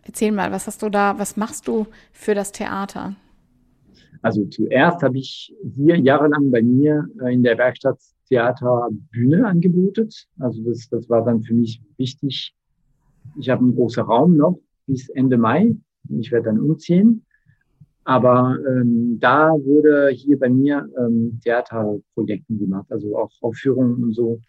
[0.06, 3.16] Erzähl mal, was hast du da, was machst du für das Theater?
[4.22, 10.28] Also zuerst habe ich hier jahrelang bei mir äh, in der Werkstatt Theater Bühne angebotet.
[10.39, 12.56] Also das, das war dann für mich wichtig.
[13.38, 15.76] Ich habe einen großen Raum noch bis Ende Mai.
[16.10, 17.26] Ich werde dann umziehen.
[18.06, 24.42] Aber ähm, da wurde hier bei mir ähm, Theaterprojekten gemacht, also auch Aufführungen und so.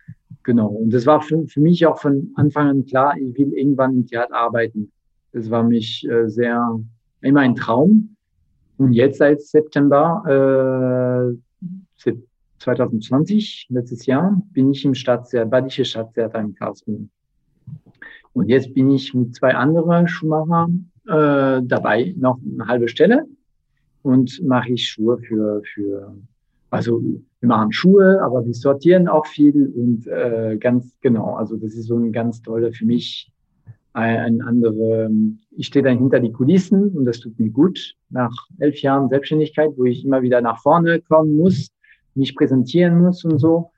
[0.43, 0.69] Genau.
[0.69, 4.07] Und das war für, für mich auch von Anfang an klar, ich will irgendwann im
[4.07, 4.91] Theater arbeiten.
[5.35, 6.81] Das war mich äh, sehr
[7.21, 8.17] immer ein Traum.
[8.77, 11.35] Und jetzt seit September
[11.99, 12.13] äh,
[12.59, 17.09] 2020, letztes Jahr, bin ich im Stadttheater, Badische Stadttheater in Karlsruhe.
[18.33, 20.69] Und jetzt bin ich mit zwei anderen Schuhmacher
[21.07, 23.27] äh, dabei, noch eine halbe Stelle
[24.03, 26.15] und mache ich Schuhe für, für,
[26.71, 27.03] also
[27.41, 31.87] wir machen Schuhe, aber wir sortieren auch viel und äh, ganz genau, also das ist
[31.87, 33.34] so ein ganz toller für mich
[33.95, 35.09] ein andere,
[35.53, 37.95] ich stehe dann hinter die Kulissen und das tut mir gut.
[38.11, 41.69] Nach elf Jahren Selbstständigkeit, wo ich immer wieder nach vorne kommen muss,
[42.15, 43.71] mich präsentieren muss und so,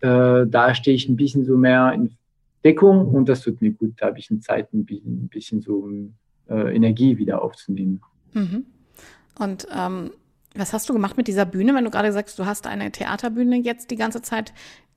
[0.00, 2.16] äh, da stehe ich ein bisschen so mehr in
[2.64, 3.94] Deckung und das tut mir gut.
[3.96, 5.88] Da habe ich eine Zeit, ein bisschen, ein bisschen so
[6.48, 8.00] äh, Energie wieder aufzunehmen.
[8.32, 8.64] Mhm.
[9.38, 10.10] Und ähm,
[10.54, 13.56] was hast du gemacht mit dieser Bühne, wenn du gerade sagst, du hast eine Theaterbühne
[13.56, 14.52] jetzt die ganze Zeit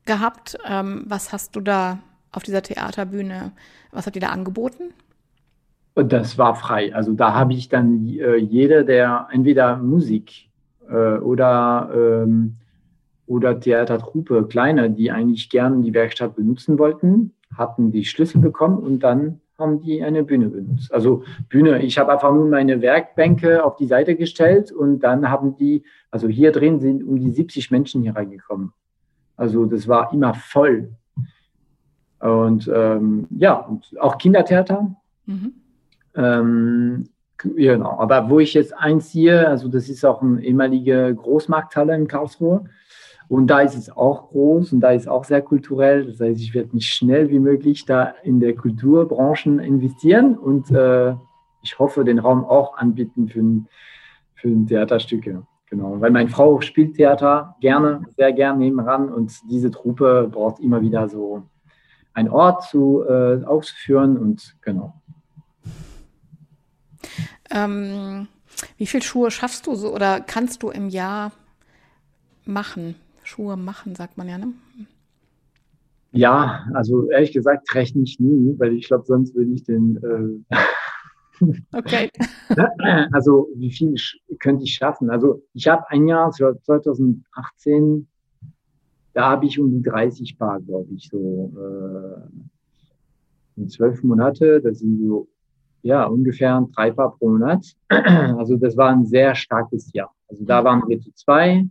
[0.06, 0.58] gehabt?
[0.68, 2.00] Ähm, was hast du da
[2.32, 3.52] auf dieser Theaterbühne,
[3.92, 4.94] was habt ihr da angeboten?
[5.96, 6.94] Das war frei.
[6.94, 10.50] Also da habe ich dann äh, jeder, der entweder Musik
[10.90, 12.56] äh, oder, ähm,
[13.26, 19.00] oder Theatertruppe, kleine, die eigentlich gern die Werkstatt benutzen wollten, hatten die Schlüssel bekommen und
[19.00, 20.94] dann haben die eine Bühne benutzt.
[20.94, 25.58] Also Bühne, ich habe einfach nur meine Werkbänke auf die Seite gestellt und dann haben
[25.58, 28.72] die, also hier drin sind um die 70 Menschen hier reingekommen.
[29.36, 30.92] Also das war immer voll.
[32.20, 34.96] Und ähm, ja, und auch Kindertheater.
[35.26, 35.54] Mhm.
[36.16, 37.10] Ähm,
[37.42, 42.66] Genau, aber wo ich jetzt einziehe, also das ist auch eine ehemalige Großmarkthalle in Karlsruhe.
[43.30, 46.06] Und da ist es auch groß und da ist auch sehr kulturell.
[46.06, 51.14] Das heißt, ich werde mich schnell wie möglich da in der Kulturbranchen investieren und äh,
[51.62, 53.44] ich hoffe, den Raum auch anbieten für,
[54.34, 55.44] für Theaterstücke.
[55.70, 60.82] Genau, weil meine Frau spielt Theater gerne, sehr gerne nebenan und diese Truppe braucht immer
[60.82, 61.44] wieder so
[62.20, 64.94] einen Ort zu äh, auszuführen und genau.
[67.50, 68.28] Ähm,
[68.78, 71.32] wie viele Schuhe schaffst du so oder kannst du im Jahr
[72.46, 72.96] machen?
[73.24, 74.54] Schuhe machen, sagt man ja, ne?
[76.12, 80.44] Ja, also ehrlich gesagt rechne ich nie, weil ich glaube, sonst würde ich den.
[80.52, 80.56] Äh
[81.74, 82.10] okay.
[83.14, 83.96] also wie viel
[84.40, 85.10] könnte ich schaffen?
[85.10, 88.08] Also ich habe ein Jahr, 2018,
[89.20, 92.22] da habe ich um die 30 Paar, glaube ich, so äh,
[93.60, 94.62] in zwölf Monate.
[94.62, 95.28] Das sind so
[95.82, 97.66] ja ungefähr drei Paar pro Monat.
[98.40, 100.16] Also das war ein sehr starkes Jahr.
[100.30, 101.68] Also da waren wir zu zwei.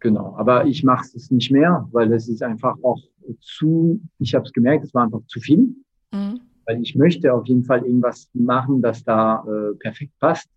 [0.00, 3.00] Genau, aber ich mache es nicht mehr, weil es ist einfach auch
[3.40, 5.76] zu, ich habe es gemerkt, es war einfach zu viel.
[6.10, 6.40] Mhm.
[6.66, 10.48] Weil ich möchte auf jeden Fall irgendwas machen, das da äh, perfekt passt.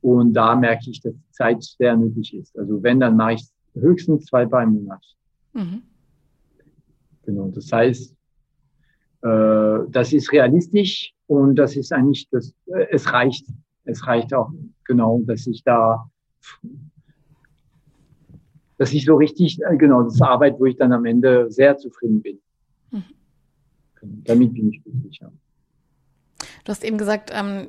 [0.00, 2.56] Und da merke ich, dass die Zeit sehr nötig ist.
[2.56, 3.48] Also wenn, dann mache ich
[3.80, 5.02] höchstens zwei Paar im Monat.
[5.52, 5.82] Mhm.
[7.24, 8.14] Genau, das heißt,
[9.22, 13.46] äh, das ist realistisch und das ist eigentlich, das, äh, es reicht.
[13.84, 14.50] Es reicht auch
[14.84, 16.10] genau, dass ich da,
[18.76, 21.76] dass ich so richtig, äh, genau, das ist Arbeit, wo ich dann am Ende sehr
[21.76, 22.38] zufrieden bin.
[22.90, 23.04] Mhm.
[24.24, 25.18] Damit bin ich glücklich.
[25.20, 25.32] Ja.
[26.64, 27.66] Du hast eben gesagt, ähm,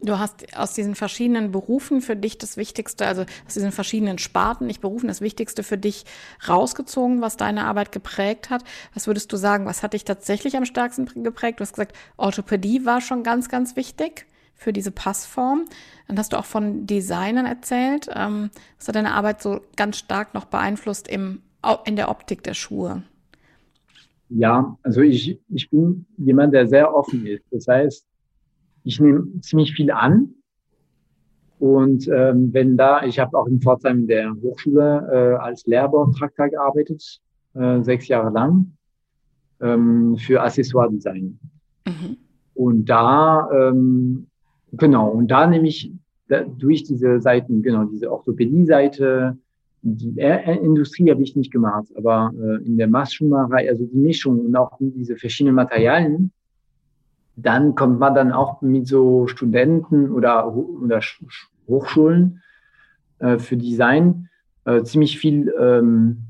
[0.00, 4.66] du hast aus diesen verschiedenen Berufen für dich das Wichtigste, also aus diesen verschiedenen Sparten,
[4.66, 6.04] nicht Berufen, das Wichtigste für dich
[6.48, 8.64] rausgezogen, was deine Arbeit geprägt hat.
[8.94, 11.60] Was würdest du sagen, was hat dich tatsächlich am stärksten geprägt?
[11.60, 15.64] Du hast gesagt, Orthopädie war schon ganz, ganz wichtig für diese Passform.
[16.06, 18.08] Dann hast du auch von Designern erzählt.
[18.14, 21.42] Ähm, was hat deine Arbeit so ganz stark noch beeinflusst im,
[21.84, 23.02] in der Optik der Schuhe?
[24.30, 27.44] Ja, also ich, ich bin jemand, der sehr offen ist.
[27.50, 28.07] Das heißt,
[28.88, 30.30] ich nehme ziemlich viel an.
[31.58, 36.48] Und ähm, wenn da, ich habe auch in Pforzheim in der Hochschule äh, als Lehrbeauftragter
[36.48, 37.20] gearbeitet,
[37.54, 38.72] äh, sechs Jahre lang,
[39.60, 41.38] ähm, für Accessoire-Design.
[41.86, 42.16] Mhm.
[42.54, 44.26] Und da, ähm,
[44.72, 45.92] genau, und da nehme ich
[46.28, 49.36] da, durch diese Seiten, genau, diese Orthopädie-Seite,
[49.82, 50.20] die
[50.62, 54.72] Industrie habe ich nicht gemacht, aber äh, in der Maßschuhmacherei, also die Mischung und auch
[54.80, 56.32] diese verschiedenen Materialien,
[57.40, 61.00] dann kommt man dann auch mit so Studenten oder, oder
[61.68, 62.42] Hochschulen
[63.20, 64.28] äh, für Design
[64.64, 66.24] äh, ziemlich viel ähm,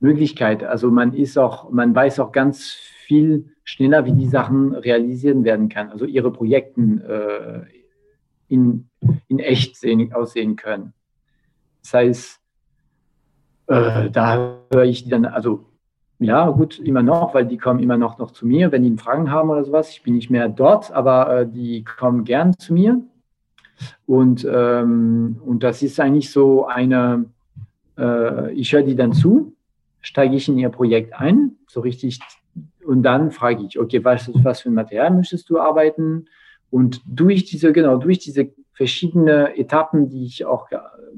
[0.00, 0.64] Möglichkeit.
[0.64, 2.72] Also man ist auch, man weiß auch ganz
[3.06, 5.90] viel schneller, wie die Sachen realisieren werden kann.
[5.90, 7.62] Also ihre Projekten äh,
[8.48, 8.88] in,
[9.28, 10.94] in echt sehen, aussehen können.
[11.82, 12.40] Das heißt,
[13.68, 15.67] äh, da höre ich dann, also
[16.20, 19.30] ja, gut, immer noch, weil die kommen immer noch, noch zu mir, wenn die Fragen
[19.30, 19.90] haben oder sowas.
[19.90, 23.00] Ich bin nicht mehr dort, aber äh, die kommen gern zu mir.
[24.06, 27.26] Und, ähm, und das ist eigentlich so eine,
[27.96, 29.54] äh, ich höre die dann zu,
[30.00, 32.18] steige ich in ihr Projekt ein, so richtig,
[32.84, 36.26] und dann frage ich, okay, was, was für ein Material möchtest du arbeiten?
[36.70, 40.68] Und durch diese, genau, durch diese verschiedenen Etappen, die ich auch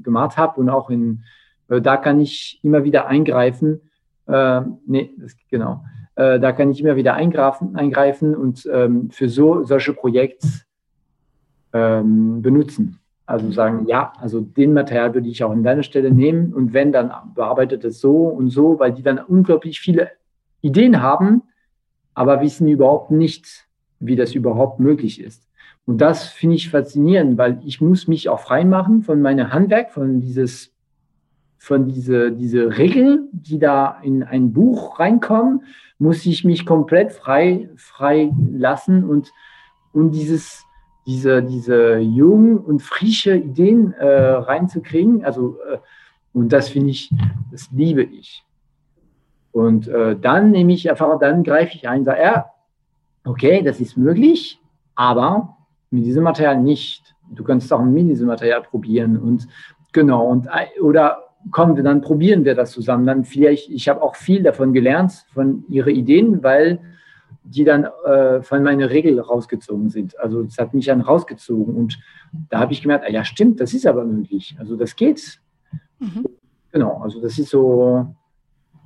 [0.03, 1.23] gemacht habe und auch in,
[1.69, 3.81] äh, da kann ich immer wieder eingreifen,
[4.27, 5.83] äh, nee, das, genau.
[6.15, 10.47] Äh, da kann ich immer wieder eingreifen, eingreifen und ähm, für so solche Projekte
[11.73, 12.99] ähm, benutzen.
[13.25, 16.91] Also sagen, ja, also den Material würde ich auch an deiner Stelle nehmen und wenn,
[16.91, 20.11] dann bearbeitet es so und so, weil die dann unglaublich viele
[20.61, 21.43] Ideen haben,
[22.13, 23.67] aber wissen überhaupt nicht,
[23.99, 25.47] wie das überhaupt möglich ist.
[25.85, 29.91] Und das finde ich faszinierend, weil ich muss mich auch frei machen von meinem Handwerk,
[29.91, 30.73] von dieses
[31.61, 35.61] von diese, diese Regeln, die da in ein Buch reinkommen,
[35.99, 39.31] muss ich mich komplett frei, frei lassen und,
[39.93, 40.65] und dieses,
[41.05, 45.23] diese, diese jungen und frische Ideen äh, reinzukriegen.
[45.23, 45.77] Also, äh,
[46.33, 47.13] und das finde ich,
[47.51, 48.43] das liebe ich.
[49.51, 52.51] Und äh, dann nehme ich einfach, dann greife ich ein und sage, ja,
[53.23, 54.59] okay, das ist möglich,
[54.95, 55.57] aber
[55.91, 57.13] mit diesem Material nicht.
[57.29, 59.47] Du kannst auch mit diesem Material probieren und
[59.91, 63.05] genau, und äh, oder kommen dann probieren wir das zusammen.
[63.05, 66.79] Dann vielleicht, ich habe auch viel davon gelernt, von ihren Ideen, weil
[67.43, 70.19] die dann äh, von meiner Regel rausgezogen sind.
[70.19, 71.99] Also es hat mich dann rausgezogen und
[72.49, 74.55] da habe ich gemerkt, ah, ja stimmt, das ist aber möglich.
[74.59, 75.39] Also das geht.
[75.99, 76.25] Mhm.
[76.71, 78.07] Genau, also das ist so.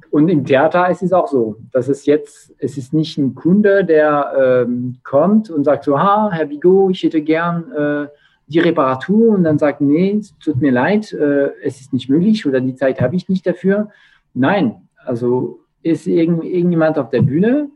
[0.09, 3.85] und im Theater ist es auch so, dass es jetzt, es ist nicht ein Kunde,
[3.85, 8.07] der ähm, kommt und sagt so, ha, Herr Bigot, ich hätte gern äh,
[8.47, 12.61] die Reparatur und dann sagt, nee, tut mir leid, äh, es ist nicht möglich oder
[12.61, 13.89] die Zeit habe ich nicht dafür.
[14.33, 17.69] Nein, also ist irgend, irgendjemand auf der Bühne,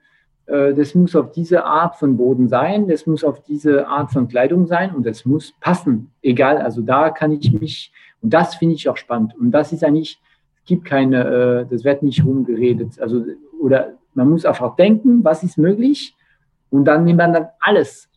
[0.49, 4.27] äh, das muss auf diese Art von Boden sein, das muss auf diese Art von
[4.27, 6.11] Kleidung sein und das muss passen.
[6.21, 7.91] Egal, also da kann ich mich,
[8.21, 9.35] und das finde ich auch spannend.
[9.39, 10.19] Und das ist eigentlich,
[10.57, 12.99] es gibt keine, äh, das wird nicht rumgeredet.
[12.99, 13.23] Also,
[13.61, 16.15] oder man muss einfach denken, was ist möglich
[16.69, 18.09] und dann nimmt man dann alles.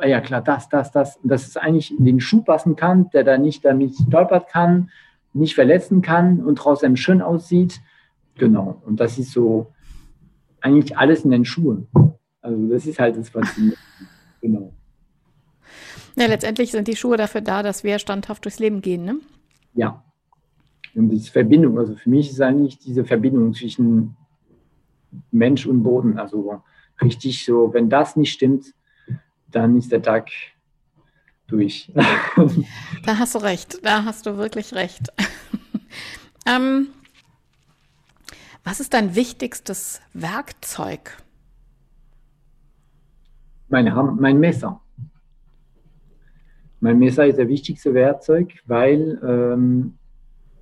[0.00, 1.16] Ah ja, klar, das, das, das.
[1.16, 4.90] Und dass es eigentlich in den Schuh passen kann, der da nicht damit stolpert kann,
[5.32, 7.80] nicht verletzen kann und trotzdem schön aussieht.
[8.36, 8.82] Genau.
[8.84, 9.72] Und das ist so
[10.60, 11.88] eigentlich alles in den Schuhen.
[12.40, 13.78] Also das ist halt das Faszinierende.
[14.42, 14.74] Genau.
[16.14, 19.16] Ja, letztendlich sind die Schuhe dafür da, dass wir standhaft durchs Leben gehen, ne?
[19.74, 20.04] Ja.
[20.94, 24.14] Und diese Verbindung, also für mich ist eigentlich diese Verbindung zwischen
[25.30, 26.62] Mensch und Boden, also
[27.02, 28.72] richtig so, wenn das nicht stimmt,
[29.56, 30.28] dann ist der Tag
[31.46, 31.90] durch.
[33.06, 35.12] Da hast du recht, da hast du wirklich recht.
[36.46, 36.88] ähm,
[38.64, 41.16] was ist dein wichtigstes Werkzeug?
[43.68, 44.80] Mein, mein Messer.
[46.80, 49.94] Mein Messer ist das wichtigste Werkzeug, weil ähm,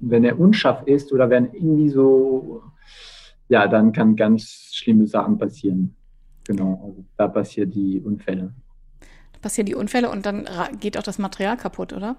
[0.00, 2.62] wenn er unscharf ist oder wenn irgendwie so,
[3.48, 5.96] ja, dann kann ganz schlimme Sachen passieren.
[6.46, 8.52] Genau, also da passieren die Unfälle.
[9.44, 10.48] Passieren die Unfälle und dann
[10.80, 12.16] geht auch das Material kaputt, oder?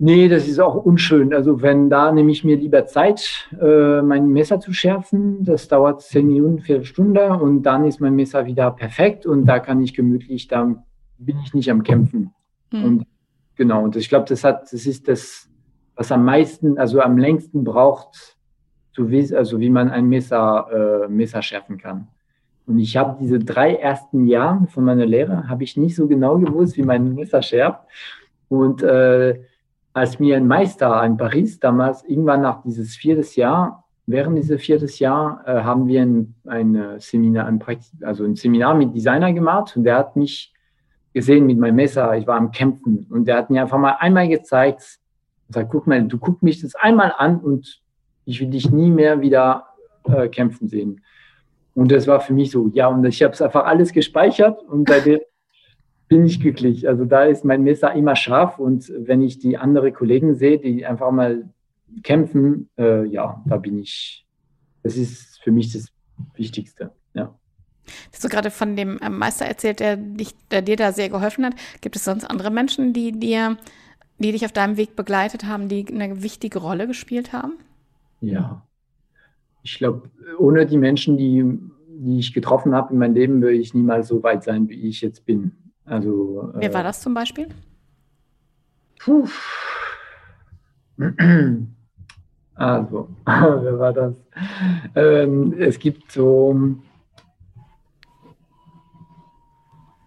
[0.00, 1.32] Nee, das ist auch unschön.
[1.32, 5.44] Also wenn da nehme ich mir lieber Zeit, äh, mein Messer zu schärfen.
[5.44, 9.80] Das dauert zehn Minuten, Viertelstunde und dann ist mein Messer wieder perfekt und da kann
[9.80, 10.84] ich gemütlich, da
[11.18, 12.34] bin ich nicht am Kämpfen.
[12.72, 12.84] Mhm.
[12.84, 13.06] Und
[13.54, 15.48] genau, und ich glaube, das hat, das ist das,
[15.94, 18.36] was am meisten, also am längsten braucht,
[18.96, 22.08] so wie, also wie man ein Messer, äh, Messer schärfen kann.
[22.72, 26.38] Und ich habe diese drei ersten Jahre von meiner Lehre, habe ich nicht so genau
[26.38, 27.80] gewusst, wie mein Messer schärft.
[28.48, 29.42] Und äh,
[29.92, 34.98] als mir ein Meister in Paris damals, irgendwann nach dieses viertes Jahr, während dieses viertes
[35.00, 37.62] Jahr, äh, haben wir ein, ein Seminar, ein
[38.00, 40.54] also ein Seminar mit Designer gemacht und der hat mich
[41.12, 44.28] gesehen mit meinem Messer, ich war am Kämpfen und der hat mir einfach mal einmal
[44.28, 44.98] gezeigt,
[45.50, 47.82] sagt, guck mal, du guck mich das einmal an und
[48.24, 49.66] ich will dich nie mehr wieder
[50.04, 51.02] äh, kämpfen sehen.
[51.74, 54.88] Und das war für mich so, ja, und ich habe es einfach alles gespeichert und
[54.88, 55.20] seitdem
[56.08, 56.88] bin ich glücklich.
[56.88, 60.84] Also da ist mein Messer immer scharf und wenn ich die anderen Kollegen sehe, die
[60.84, 61.48] einfach mal
[62.02, 64.26] kämpfen, äh, ja, da bin ich,
[64.82, 65.88] das ist für mich das
[66.34, 67.34] Wichtigste, ja.
[68.12, 71.44] Hast du gerade von dem äh, Meister erzählt, der, dich, der dir da sehr geholfen
[71.44, 71.54] hat?
[71.80, 73.56] Gibt es sonst andere Menschen, die dir,
[74.18, 77.54] die dich auf deinem Weg begleitet haben, die eine wichtige Rolle gespielt haben?
[78.20, 78.62] Ja,
[79.62, 81.58] ich glaube, ohne die Menschen, die,
[81.88, 85.00] die ich getroffen habe in meinem Leben, würde ich niemals so weit sein, wie ich
[85.00, 85.52] jetzt bin.
[85.84, 87.48] Also, Wer äh, war das zum Beispiel?
[88.98, 89.26] Puh.
[92.54, 94.14] Also, wer war das?
[94.94, 96.76] Ähm, es gibt so.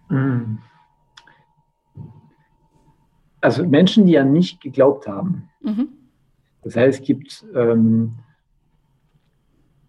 [0.08, 0.58] Hm.
[3.42, 5.48] Also Menschen, die an mich geglaubt haben.
[5.60, 5.88] Mhm.
[6.64, 8.16] Das heißt, es gibt ähm,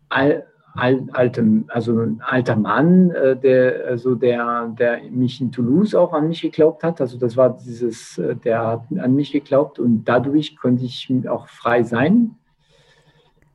[0.10, 6.14] all, alte, also ein alter Mann, äh, der, also der, der mich in Toulouse auch
[6.14, 7.01] an mich geglaubt hat.
[7.01, 11.47] Also das war dieses, äh, der hat an mich geglaubt und dadurch konnte ich auch
[11.47, 12.36] frei sein.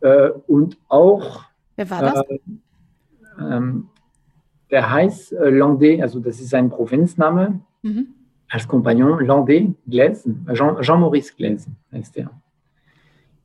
[0.00, 1.44] Äh, und auch.
[1.76, 2.24] Wer war das?
[3.38, 3.88] Ähm,
[4.70, 7.60] der heißt Landais, also das ist ein Provinzname.
[7.82, 8.08] Mhm.
[8.48, 12.30] Als Kompagnon Landais Glaise, Jean-Maurice Jean Glaise heißt er.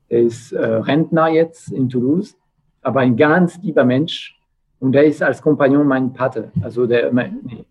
[0.10, 2.38] Er ist Rentner jetzt in Toulouse
[2.82, 4.40] aber ein ganz lieber Mensch.
[4.80, 6.52] Und der ist als Kompagnon mein Pate.
[6.62, 7.66] Also der, mein, nee,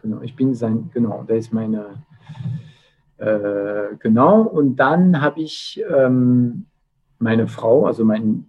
[0.00, 2.04] genau, ich bin sein, genau, der ist meine,
[3.18, 4.42] äh, genau.
[4.42, 6.66] Und dann habe ich ähm,
[7.18, 8.44] meine Frau, also meine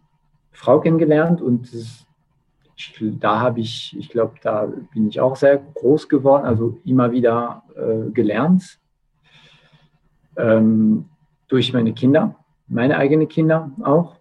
[0.52, 2.06] Frau kennengelernt und das,
[2.76, 7.12] ich, da habe ich, ich glaube, da bin ich auch sehr groß geworden, also immer
[7.12, 8.80] wieder äh, gelernt
[10.38, 11.06] ähm,
[11.48, 12.36] durch meine Kinder,
[12.68, 14.19] meine eigenen Kinder auch.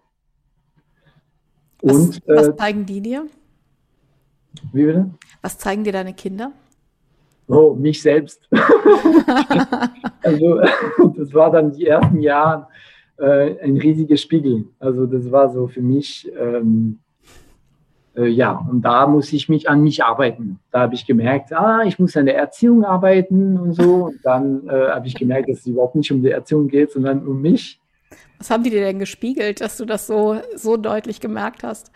[1.81, 3.25] Und, was, was äh, zeigen die dir?
[4.73, 5.09] Wie bitte?
[5.41, 6.51] Was zeigen dir deine Kinder?
[7.47, 8.47] Oh, mich selbst.
[10.21, 10.59] also
[11.17, 12.67] das war dann die ersten Jahre
[13.17, 14.65] äh, ein riesiger Spiegel.
[14.79, 16.99] Also das war so für mich, ähm,
[18.15, 20.59] äh, ja, und da muss ich mich an mich arbeiten.
[20.71, 24.05] Da habe ich gemerkt, ah, ich muss an der Erziehung arbeiten und so.
[24.05, 27.25] Und dann äh, habe ich gemerkt, dass es überhaupt nicht um die Erziehung geht, sondern
[27.25, 27.79] um mich.
[28.39, 31.91] Was haben die dir denn gespiegelt, dass du das so, so deutlich gemerkt hast?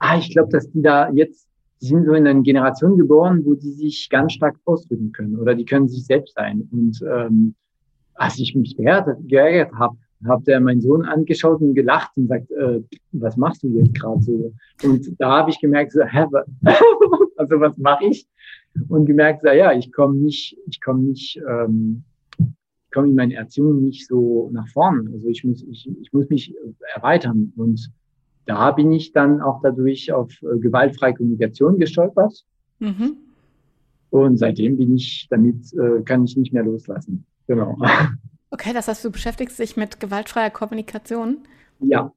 [0.00, 1.46] Ah, ich glaube, dass die da jetzt,
[1.80, 5.54] die sind so in einer Generation geboren, wo die sich ganz stark ausdrücken können oder
[5.54, 6.68] die können sich selbst sein.
[6.72, 7.54] Und ähm,
[8.14, 9.96] als ich mich geärgert, geärgert habe,
[10.26, 12.80] hat er meinen Sohn angeschaut und gelacht und sagt, äh,
[13.12, 14.52] was machst du jetzt gerade so?
[14.82, 16.26] Und da habe ich gemerkt, so, hä,
[17.36, 18.26] also was mache ich?
[18.88, 22.04] Und gemerkt, so, ja, ich komme nicht, ich komme nicht, ähm,
[22.92, 25.10] komme in meiner Erziehung nicht so nach vorne.
[25.12, 26.54] Also ich muss, ich, ich muss mich
[26.94, 27.52] erweitern.
[27.56, 27.90] Und
[28.46, 32.44] da bin ich dann auch dadurch auf äh, gewaltfreie Kommunikation gestolpert.
[32.78, 33.16] Mhm.
[34.10, 37.24] Und seitdem bin ich damit, äh, kann ich nicht mehr loslassen.
[37.46, 37.76] Genau.
[38.54, 41.38] Okay, das heißt, du beschäftigst dich mit gewaltfreier Kommunikation?
[41.80, 42.12] Ja,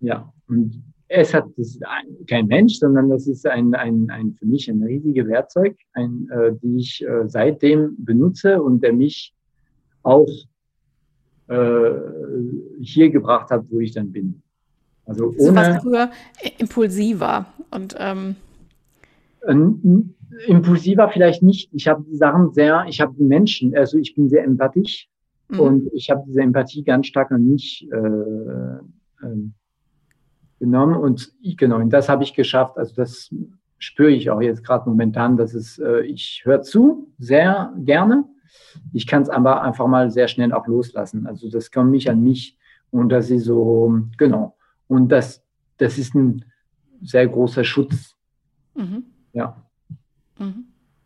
[0.00, 0.30] ja.
[0.46, 1.78] Und es hat das
[2.26, 6.52] kein Mensch, sondern das ist ein, ein, ein für mich ein riesiges Werkzeug, ein, äh,
[6.62, 9.34] die ich äh, seitdem benutze und der mich
[10.02, 10.28] auch
[11.48, 11.90] äh,
[12.80, 14.42] hier gebracht hat, wo ich dann bin.
[15.06, 16.10] Also ohne, so was früher
[16.58, 18.36] impulsiver und ähm
[20.46, 21.70] impulsiver vielleicht nicht.
[21.72, 25.08] Ich habe die Sachen sehr, ich habe die Menschen, also ich bin sehr empathisch
[25.48, 25.60] Mhm.
[25.60, 29.50] Und ich habe diese Empathie ganz stark an mich äh, äh,
[30.60, 30.96] genommen.
[30.96, 32.76] Und ich, genau, und das habe ich geschafft.
[32.76, 33.34] Also das
[33.78, 38.24] spüre ich auch jetzt gerade momentan, dass es, äh, ich höre zu, sehr gerne.
[38.92, 41.26] Ich kann es aber einfach mal sehr schnell auch loslassen.
[41.26, 42.58] Also das kommt nicht an mich.
[42.90, 44.56] Und das ist so, genau.
[44.86, 45.44] Und das,
[45.76, 46.44] das ist ein
[47.02, 48.16] sehr großer Schutz.
[48.74, 49.04] Mhm.
[49.32, 49.62] Ja.
[50.38, 50.64] Mhm.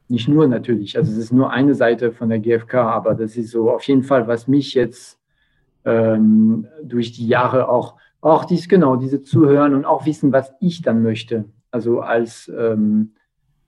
[0.09, 3.51] Nicht nur natürlich, also es ist nur eine Seite von der GfK, aber das ist
[3.51, 5.19] so auf jeden Fall, was mich jetzt
[5.85, 10.83] ähm, durch die Jahre auch, auch dies genau, diese Zuhören und auch wissen, was ich
[10.83, 11.47] dann möchte.
[11.71, 13.15] Also als ähm,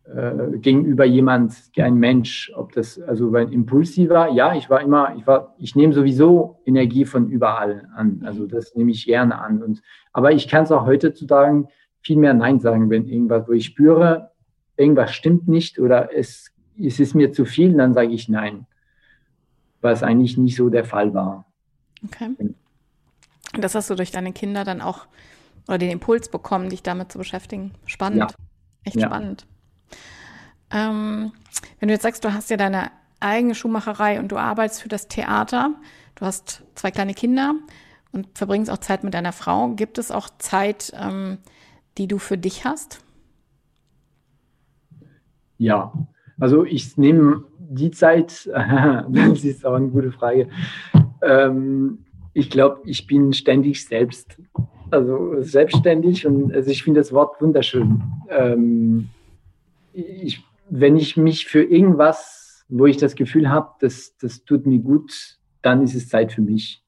[0.04, 5.26] äh, gegenüber jemand, ein Mensch, ob das also ein impulsiver, ja, ich war immer, ich
[5.26, 8.22] war, ich nehme sowieso Energie von überall an.
[8.24, 9.62] Also das nehme ich gerne an.
[9.62, 9.82] Und
[10.12, 11.68] aber ich kann es auch heute zu sagen,
[12.02, 14.30] viel mehr Nein sagen, wenn irgendwas, wo ich spüre,
[14.76, 18.66] irgendwas stimmt nicht oder es, es ist mir zu viel, dann sage ich nein.
[19.80, 21.46] Was eigentlich nicht so der Fall war.
[22.04, 22.34] Okay.
[22.38, 25.06] Und das hast du durch deine Kinder dann auch
[25.66, 27.72] oder den Impuls bekommen, dich damit zu beschäftigen.
[27.86, 28.18] Spannend.
[28.18, 28.28] Ja.
[28.84, 29.06] Echt ja.
[29.06, 29.46] spannend.
[30.70, 31.32] Ähm,
[31.78, 35.08] wenn du jetzt sagst, du hast ja deine eigene Schuhmacherei und du arbeitest für das
[35.08, 35.74] Theater,
[36.14, 37.54] du hast zwei kleine Kinder
[38.12, 41.38] und verbringst auch Zeit mit deiner Frau, gibt es auch Zeit, ähm,
[41.98, 43.00] die du für dich hast?
[45.58, 45.92] Ja,
[46.38, 48.50] also ich nehme die Zeit,
[49.08, 50.48] das ist auch eine gute Frage.
[51.22, 54.36] Ähm, ich glaube, ich bin ständig selbst,
[54.90, 58.02] also selbstständig und also ich finde das Wort wunderschön.
[58.28, 59.08] Ähm,
[59.94, 64.78] ich, wenn ich mich für irgendwas, wo ich das Gefühl habe, das, das tut mir
[64.78, 66.82] gut, dann ist es Zeit für mich.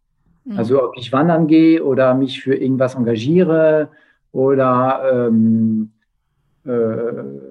[0.44, 0.59] Mhm.
[0.59, 3.90] Also ob ich wandern gehe oder mich für irgendwas engagiere
[4.32, 5.92] oder ähm,
[6.64, 7.46] äh,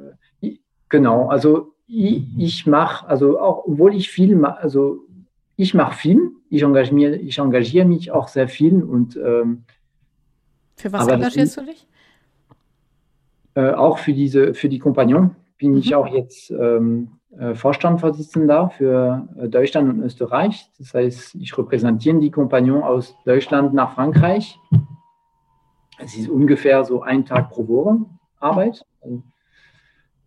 [0.90, 5.00] Genau, also ich, ich mache, also auch obwohl ich viel mache, also
[5.56, 9.64] ich mache viel, ich engagiere, ich engagiere mich auch sehr viel und ähm,
[10.76, 11.88] für was engagierst du dich?
[13.56, 15.78] Äh, auch für diese, für die Kompagnon bin mhm.
[15.78, 20.70] ich auch jetzt ähm, äh, Vorstandsvorsitzender für äh, Deutschland und Österreich.
[20.78, 24.60] Das heißt, ich repräsentiere die Kompagnon aus Deutschland nach Frankreich.
[25.98, 28.06] Es ist ungefähr so ein Tag pro Woche
[28.40, 28.86] Arbeit.
[29.02, 29.24] Also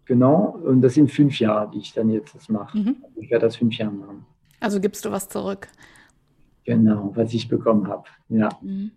[0.08, 2.78] Genau, und das sind fünf Jahre, die ich dann jetzt das mache.
[2.78, 3.04] Mhm.
[3.16, 4.24] Ich werde das fünf Jahre machen.
[4.58, 5.68] Also gibst du was zurück?
[6.64, 8.04] Genau, was ich bekommen habe.
[8.30, 8.48] Ja.
[8.62, 8.90] Mhm.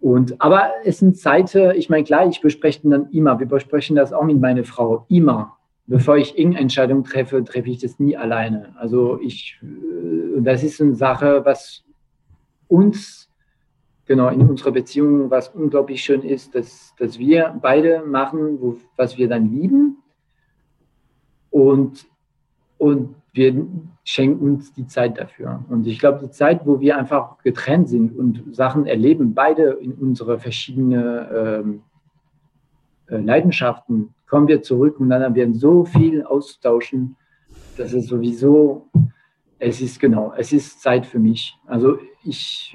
[0.00, 4.12] Und, aber es sind Zeiten, ich meine, klar, ich bespreche dann immer, wir besprechen das
[4.12, 5.58] auch mit meiner Frau, immer.
[5.86, 8.74] Bevor ich irgendeine Entscheidung treffe, treffe ich das nie alleine.
[8.78, 11.84] Also ich, äh, das ist eine Sache, was
[12.68, 13.28] uns,
[14.06, 19.18] genau, in unserer Beziehung, was unglaublich schön ist, dass, dass wir beide machen, wo, was
[19.18, 19.98] wir dann lieben
[21.50, 22.06] und,
[22.80, 23.66] und wir
[24.04, 25.62] schenken uns die Zeit dafür.
[25.68, 29.92] Und ich glaube, die Zeit, wo wir einfach getrennt sind und Sachen erleben, beide in
[29.92, 31.82] unsere verschiedenen ähm,
[33.06, 37.16] äh, Leidenschaften, kommen wir zurück und dann werden so viel austauschen,
[37.76, 38.88] dass es sowieso,
[39.58, 41.56] es ist genau, es ist Zeit für mich.
[41.66, 42.74] Also ich,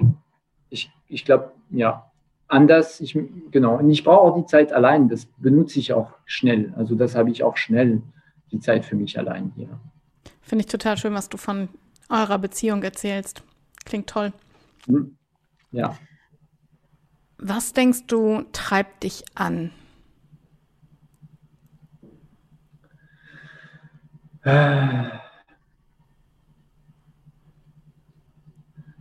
[0.70, 2.10] ich, ich glaube, ja,
[2.46, 3.18] anders, ich,
[3.50, 6.72] genau, und ich brauche auch die Zeit allein, das benutze ich auch schnell.
[6.76, 8.02] Also das habe ich auch schnell
[8.52, 9.80] die Zeit für mich allein hier.
[10.46, 11.68] Finde ich total schön, was du von
[12.08, 13.42] eurer Beziehung erzählst.
[13.84, 14.32] Klingt toll.
[14.86, 15.16] Hm.
[15.72, 15.98] Ja.
[17.38, 19.72] Was denkst du, treibt dich an?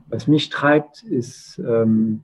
[0.07, 2.23] was mich treibt, ist, ähm,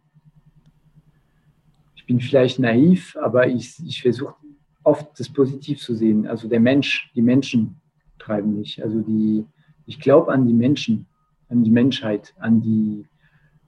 [1.94, 4.34] ich bin vielleicht naiv, aber ich, ich versuche
[4.82, 6.26] oft das Positiv zu sehen.
[6.26, 7.81] Also der Mensch, die Menschen
[8.22, 8.84] treiben mich.
[8.84, 9.46] Also die,
[9.86, 11.08] ich glaube an die Menschen,
[11.50, 13.06] an die Menschheit, an die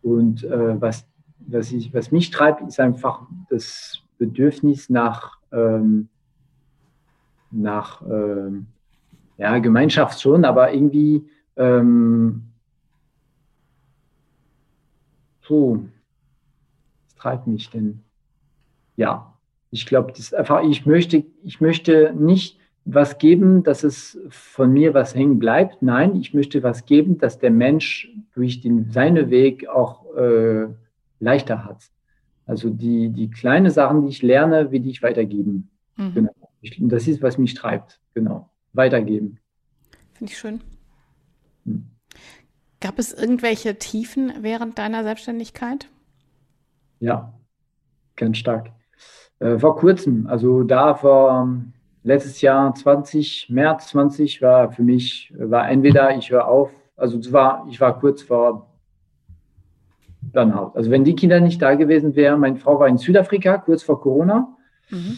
[0.01, 1.07] und äh, was,
[1.39, 6.09] was, ich, was mich treibt, ist einfach das Bedürfnis nach, ähm,
[7.51, 8.67] nach ähm,
[9.37, 11.25] ja, Gemeinschaft schon, aber irgendwie
[11.55, 12.43] ähm,
[15.41, 15.85] so,
[17.05, 18.01] was treibt mich denn?
[18.95, 19.33] Ja,
[19.71, 24.93] ich glaube, das einfach, ich möchte, ich möchte nicht was geben, dass es von mir
[24.93, 25.81] was hängen bleibt.
[25.81, 30.67] Nein, ich möchte was geben, dass der Mensch durch den, seinen Weg auch äh,
[31.19, 31.83] leichter hat.
[32.45, 35.69] Also die, die kleinen Sachen, die ich lerne, will ich weitergeben.
[35.95, 36.13] Mhm.
[36.13, 36.33] Genau.
[36.61, 38.01] Ich, das ist, was mich treibt.
[38.13, 38.49] Genau.
[38.73, 39.39] Weitergeben.
[40.13, 40.61] Finde ich schön.
[41.65, 41.85] Hm.
[42.81, 45.87] Gab es irgendwelche Tiefen während deiner Selbstständigkeit?
[46.99, 47.33] Ja,
[48.15, 48.71] ganz stark.
[49.39, 51.47] Äh, vor kurzem, also da vor
[52.03, 57.65] letztes Jahr 20, März 20 war für mich, war entweder ich höre auf, also war,
[57.69, 58.69] ich war kurz vor
[60.21, 60.71] Burnout.
[60.75, 64.01] Also wenn die Kinder nicht da gewesen wären, meine Frau war in Südafrika kurz vor
[64.01, 64.55] Corona.
[64.89, 65.17] Mhm.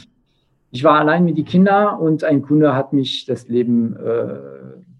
[0.72, 4.40] Ich war allein mit den Kindern und ein Kunde hat mich das Leben, äh,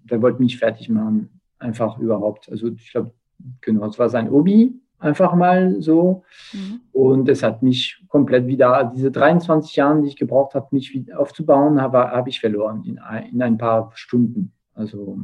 [0.04, 2.48] der wollte mich fertig machen, einfach überhaupt.
[2.50, 3.12] Also ich glaube,
[3.60, 6.24] genau, es war sein Obi einfach mal so.
[6.52, 6.80] Mhm.
[6.92, 11.20] Und es hat mich komplett wieder, diese 23 Jahre, die ich gebraucht habe, mich wieder
[11.20, 14.52] aufzubauen, habe, habe ich verloren in ein, in ein paar Stunden.
[14.74, 15.18] Also,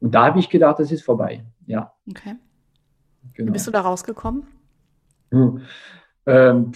[0.00, 1.44] und da habe ich gedacht, das ist vorbei.
[1.66, 1.92] Ja.
[2.08, 2.34] Okay.
[3.34, 3.48] Genau.
[3.48, 4.44] Wie bist du da rausgekommen?
[5.30, 5.60] Hm.
[6.26, 6.72] Ähm,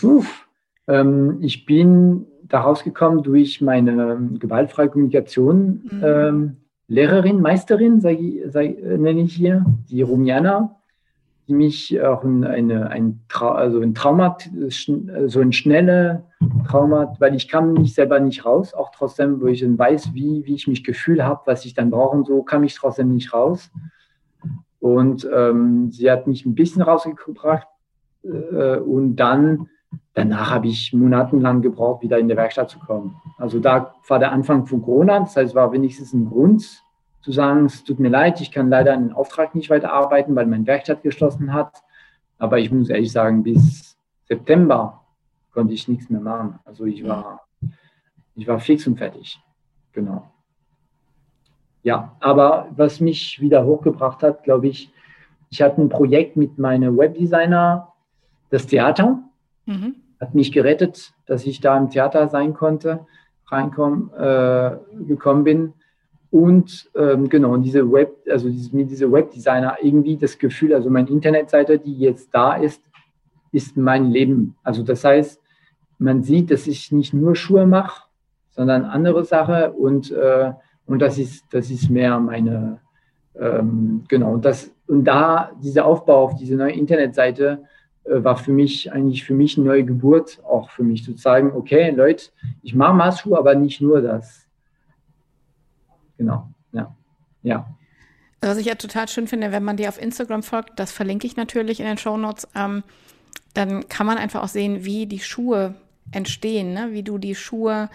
[0.86, 5.82] ähm, ich bin da rausgekommen durch meine gewaltfreie Kommunikation.
[5.90, 6.02] Mhm.
[6.04, 6.56] Ähm,
[6.88, 8.16] Lehrerin, Meisterin, sag
[8.46, 10.76] sag, nenne ich hier, die Rumiana
[11.48, 14.36] mich auch in eine, ein, Trau also ein Trauma,
[15.26, 16.24] so ein schnelle
[16.68, 20.44] Trauma, weil ich kam nicht selber nicht raus, auch trotzdem, wo ich dann weiß, wie,
[20.44, 23.32] wie ich mich gefühlt habe, was ich dann brauche und so, kam ich trotzdem nicht
[23.32, 23.70] raus.
[24.80, 27.66] Und ähm, sie hat mich ein bisschen rausgebracht
[28.22, 29.68] äh, und dann,
[30.14, 33.16] danach habe ich monatelang gebraucht, wieder in die Werkstatt zu kommen.
[33.38, 36.82] Also da war der Anfang von Corona, das heißt, war wenigstens ein Grund,
[37.26, 40.46] zu sagen, es tut mir leid, ich kann leider an den Auftrag nicht weiterarbeiten, weil
[40.46, 41.82] mein Werkstatt geschlossen hat.
[42.38, 43.98] Aber ich muss ehrlich sagen, bis
[44.28, 45.04] September
[45.52, 46.60] konnte ich nichts mehr machen.
[46.64, 47.48] Also ich war,
[48.36, 49.40] ich war fix und fertig.
[49.92, 50.30] Genau.
[51.82, 54.92] Ja, aber was mich wieder hochgebracht hat, glaube ich,
[55.50, 57.92] ich hatte ein Projekt mit meinem Webdesigner,
[58.50, 59.18] das Theater,
[59.64, 59.96] mhm.
[60.20, 63.04] hat mich gerettet, dass ich da im Theater sein konnte,
[63.48, 64.76] reinkommen, äh,
[65.08, 65.72] gekommen bin.
[66.36, 71.78] Und ähm, genau, diese Web, also diese, diese Webdesigner irgendwie das Gefühl, also meine Internetseite,
[71.78, 72.82] die jetzt da ist,
[73.52, 74.54] ist mein Leben.
[74.62, 75.40] Also das heißt,
[75.98, 78.02] man sieht, dass ich nicht nur Schuhe mache,
[78.50, 80.52] sondern andere Sache und, äh,
[80.84, 82.80] und das ist, das ist mehr meine,
[83.40, 87.62] ähm, genau, das, und da dieser Aufbau auf diese neue Internetseite
[88.04, 91.52] äh, war für mich eigentlich für mich eine neue Geburt, auch für mich zu zeigen,
[91.52, 92.26] okay, Leute,
[92.62, 94.45] ich mache Maßschuhe, aber nicht nur das
[96.18, 96.48] genau.
[96.72, 96.94] Ja.
[97.42, 97.66] ja.
[98.40, 101.36] Was ich ja total schön finde, wenn man dir auf Instagram folgt, das verlinke ich
[101.36, 102.82] natürlich in den Show Notes, ähm,
[103.54, 105.74] dann kann man einfach auch sehen, wie die Schuhe
[106.12, 106.88] entstehen, ne?
[106.92, 107.88] wie du die Schuhe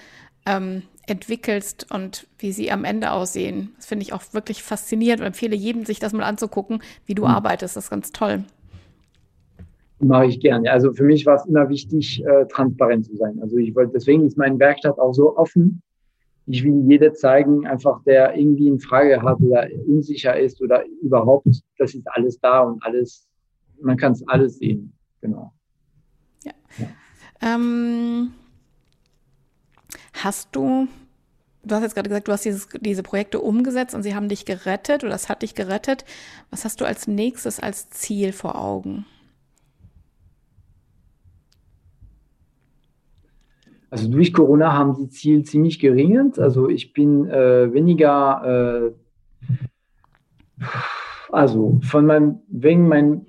[0.45, 3.73] ähm, entwickelst und wie sie am Ende aussehen.
[3.75, 7.23] Das finde ich auch wirklich faszinierend und empfehle jedem, sich das mal anzugucken, wie du
[7.23, 7.29] mhm.
[7.29, 7.75] arbeitest.
[7.75, 8.43] Das ist ganz toll.
[9.99, 10.71] Mache ich gerne.
[10.71, 13.39] Also für mich war es immer wichtig, äh, transparent zu sein.
[13.41, 15.81] Also ich wollte, deswegen ist meine Werkstatt auch so offen,
[16.47, 21.47] ich will jeder zeigen, einfach der irgendwie eine Frage hat oder unsicher ist oder überhaupt,
[21.77, 23.27] das ist alles da und alles,
[23.79, 24.93] man kann es alles sehen.
[25.21, 25.53] Genau.
[26.43, 26.53] Ja.
[26.77, 26.87] ja.
[27.41, 28.31] Ähm,
[30.13, 30.87] hast du,
[31.63, 34.45] du hast jetzt gerade gesagt, du hast dieses, diese Projekte umgesetzt und sie haben dich
[34.45, 36.05] gerettet oder das hat dich gerettet.
[36.49, 39.05] Was hast du als nächstes als Ziel vor Augen?
[43.91, 46.39] Also durch Corona haben die Ziel ziemlich geringert.
[46.39, 48.93] Also ich bin äh, weniger,
[50.61, 50.65] äh,
[51.29, 53.25] also von meinem, wegen mein,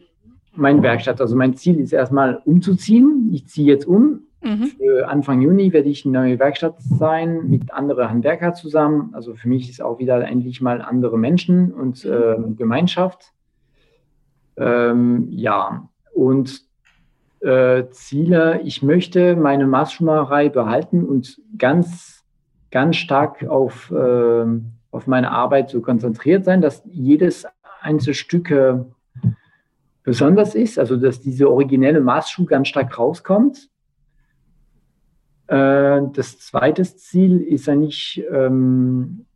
[0.54, 3.28] mein Werkstatt, also mein Ziel ist erstmal umzuziehen.
[3.32, 4.20] Ich ziehe jetzt um.
[4.40, 4.66] Mhm.
[4.76, 9.10] Für Anfang Juni werde ich eine neue Werkstatt sein mit anderen Handwerkern zusammen.
[9.14, 13.32] Also für mich ist auch wieder endlich mal andere Menschen und äh, Gemeinschaft.
[14.56, 16.62] Ähm, ja, und
[17.42, 18.60] äh, Ziele.
[18.64, 22.24] Ich möchte meine Maßschuhmacherei behalten und ganz,
[22.70, 24.44] ganz stark auf, äh,
[24.90, 27.46] auf meine Arbeit so konzentriert sein, dass jedes
[27.80, 28.52] einzelne Stück
[30.02, 33.68] besonders ist, also dass diese originelle Maßschuh ganz stark rauskommt.
[35.46, 39.26] Äh, das zweite Ziel ist eigentlich ähm,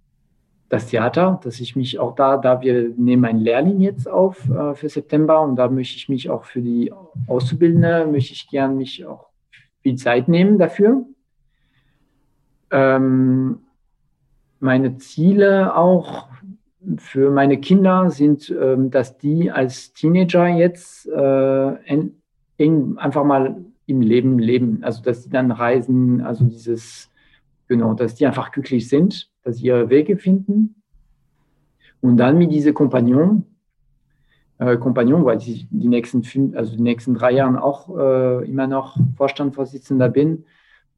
[0.69, 4.75] das Theater, dass ich mich auch da, da wir nehmen einen Lehrling jetzt auf äh,
[4.75, 6.93] für September und da möchte ich mich auch für die
[7.29, 9.29] Auszubildende, möchte ich gern mich auch
[9.83, 11.05] viel Zeit nehmen dafür.
[12.71, 13.61] Ähm,
[14.59, 16.27] meine Ziele auch
[16.99, 22.21] für meine Kinder sind, ähm, dass die als Teenager jetzt äh, in,
[22.57, 23.57] in, einfach mal
[23.87, 24.83] im Leben leben.
[24.83, 27.11] Also, dass sie dann reisen, also dieses,
[27.69, 30.83] genau, dass die einfach glücklich sind, dass sie ihre Wege finden.
[32.01, 33.45] Und dann mit diese Kompagnon,
[34.59, 38.67] äh, Kompagnon, weil ich die nächsten fünf, also die nächsten drei Jahren auch äh, immer
[38.67, 40.45] noch Vorstandsvorsitzender bin,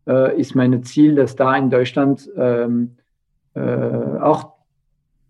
[0.06, 2.96] äh, ist mein Ziel, dass da in Deutschland ähm,
[3.54, 4.54] äh, auch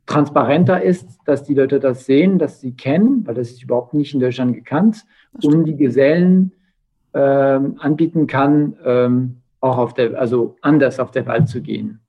[0.06, 4.14] transparenter ist, dass die Leute das sehen, dass sie kennen, weil das ist überhaupt nicht
[4.14, 5.04] in Deutschland gekannt,
[5.42, 6.52] und die Gesellen
[7.14, 12.00] ähm, anbieten kann, ähm, auch auf der, also anders auf der Welt zu gehen.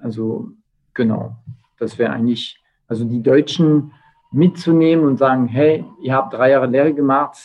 [0.00, 0.52] Also
[0.98, 1.36] genau,
[1.78, 3.92] das wäre eigentlich, also die Deutschen
[4.32, 7.38] mitzunehmen und sagen, hey, ihr habt drei Jahre Lehre gemacht,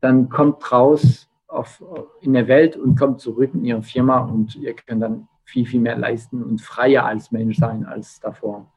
[0.00, 1.82] dann kommt raus auf,
[2.20, 5.80] in der Welt und kommt zurück in ihre Firma und ihr könnt dann viel, viel
[5.80, 8.70] mehr leisten und freier als Mensch sein als davor.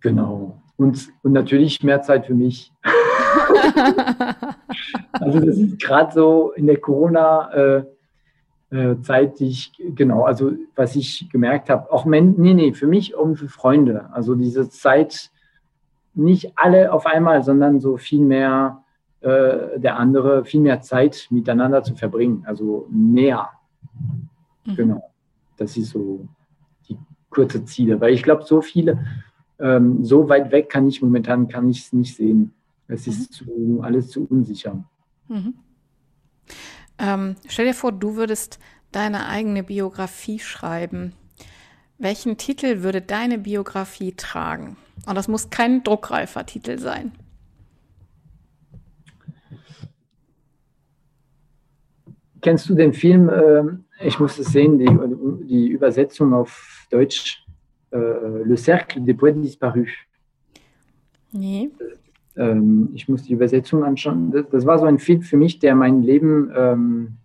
[0.00, 0.62] Genau.
[0.76, 2.70] Und, und natürlich mehr Zeit für mich.
[5.12, 7.97] also das ist gerade so in der Corona-Zeit, äh,
[8.70, 8.94] äh,
[9.38, 13.48] ich, genau, also was ich gemerkt habe, auch men, nee, nee, für mich und für
[13.48, 14.12] Freunde.
[14.12, 15.30] Also diese Zeit,
[16.14, 18.82] nicht alle auf einmal, sondern so viel mehr
[19.20, 23.48] äh, der andere, viel mehr Zeit miteinander zu verbringen, also näher.
[24.64, 24.76] Mhm.
[24.76, 25.10] Genau.
[25.56, 26.26] Das ist so
[26.88, 26.96] die
[27.30, 28.00] kurze Ziele.
[28.00, 28.98] Weil ich glaube, so viele
[29.58, 32.52] ähm, so weit weg kann ich momentan kann ich es nicht sehen.
[32.86, 33.34] Es ist mhm.
[33.34, 34.84] zu, alles zu unsicher.
[35.28, 35.54] Mhm.
[36.98, 38.58] Ähm, stell dir vor, du würdest
[38.92, 41.12] deine eigene Biografie schreiben.
[41.98, 44.76] Welchen Titel würde deine Biografie tragen?
[45.06, 47.12] Und das muss kein druckreifer Titel sein.
[52.40, 57.44] Kennst du den Film, äh, ich muss es sehen, die, die Übersetzung auf Deutsch,
[57.90, 59.88] äh, Le Cercle des Poètes Disparus.
[61.32, 61.70] Nee.
[62.38, 64.30] Ähm, ich muss die Übersetzung anschauen.
[64.30, 67.16] Das, das, war so ein Film für mich, der mein Leben, ähm,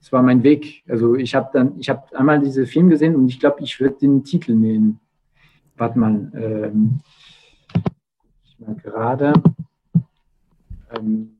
[0.00, 0.82] das war mein Weg.
[0.88, 3.96] Also ich habe dann, ich habe einmal diesen Film gesehen und ich glaube, ich würde
[4.00, 5.00] den Titel nehmen.
[5.76, 6.32] Warte mal.
[6.34, 7.00] Ähm,
[8.44, 9.34] ich mal gerade.
[10.96, 11.36] Ähm,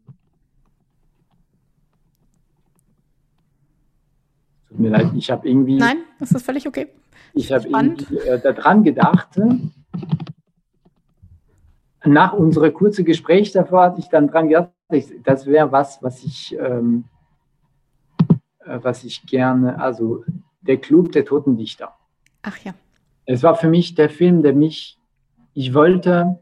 [4.69, 5.79] tut mir leid, ich habe irgendwie.
[5.79, 6.89] Nein, das ist völlig okay.
[7.33, 9.29] Ich habe äh, daran gedacht,
[12.07, 14.71] nach unserem kurzen Gespräch davor hatte ich dann dran gedacht,
[15.25, 17.05] das wäre was, was ich, ähm,
[18.61, 20.25] äh, was ich gerne, also
[20.61, 21.95] der Club der Toten Dichter.
[22.43, 22.75] Ach ja.
[23.27, 24.99] Es war für mich der Film, der mich,
[25.55, 26.39] ich wollte,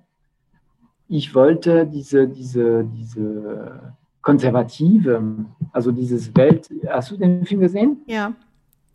[1.08, 8.02] ich wollte diese, diese, diese konservative, also dieses Welt, hast du den Film gesehen?
[8.06, 8.32] Ja.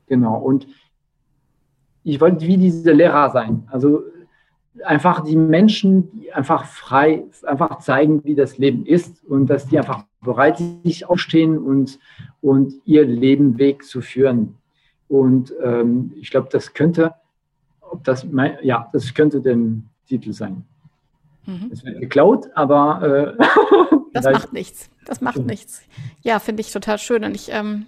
[0.07, 0.38] Genau.
[0.39, 0.68] Und
[2.03, 3.68] ich wollte wie diese Lehrer sein.
[3.70, 4.03] Also
[4.84, 9.78] einfach die Menschen die einfach frei, einfach zeigen, wie das Leben ist und dass die
[9.78, 11.99] einfach bereit sich aufstehen und,
[12.41, 14.57] und ihr Leben Weg zu führen.
[15.07, 17.13] Und ähm, ich glaube, das könnte,
[17.82, 18.25] ob das,
[18.61, 19.57] ja, das könnte der
[20.07, 20.65] Titel sein.
[21.45, 21.69] Mhm.
[21.71, 23.43] Es wird geklaut, aber äh,
[24.13, 24.89] das macht nichts.
[25.05, 25.82] Das macht nichts.
[26.21, 27.23] Ja, finde ich total schön.
[27.23, 27.86] Und ich, ähm,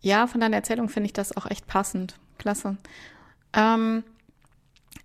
[0.00, 2.18] ja, von deiner Erzählung finde ich das auch echt passend.
[2.38, 2.76] Klasse.
[3.52, 4.02] Ähm,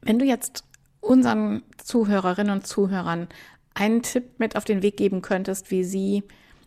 [0.01, 0.63] wenn du jetzt
[1.01, 3.27] unseren Zuhörerinnen und Zuhörern
[3.73, 6.23] einen Tipp mit auf den Weg geben könntest, wie sie,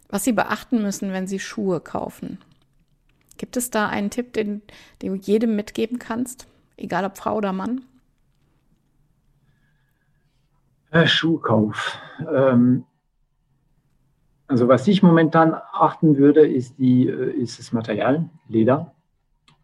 [0.08, 2.38] was sie beachten müssen, wenn sie Schuhe kaufen.
[3.38, 4.62] Gibt es da einen Tipp, den,
[5.02, 7.82] den du jedem mitgeben kannst, egal ob Frau oder Mann?
[10.90, 11.98] Äh, Schuhkauf.
[12.32, 12.84] Ähm,
[14.46, 18.93] also was ich momentan achten würde, ist, die, äh, ist das Material, Leder.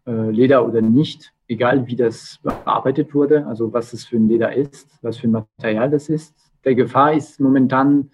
[0.05, 4.55] Äh, Leder oder nicht egal wie das bearbeitet wurde, also was es für ein Leder
[4.55, 6.33] ist, was für ein Material das ist.
[6.63, 8.09] Der Gefahr ist momentan,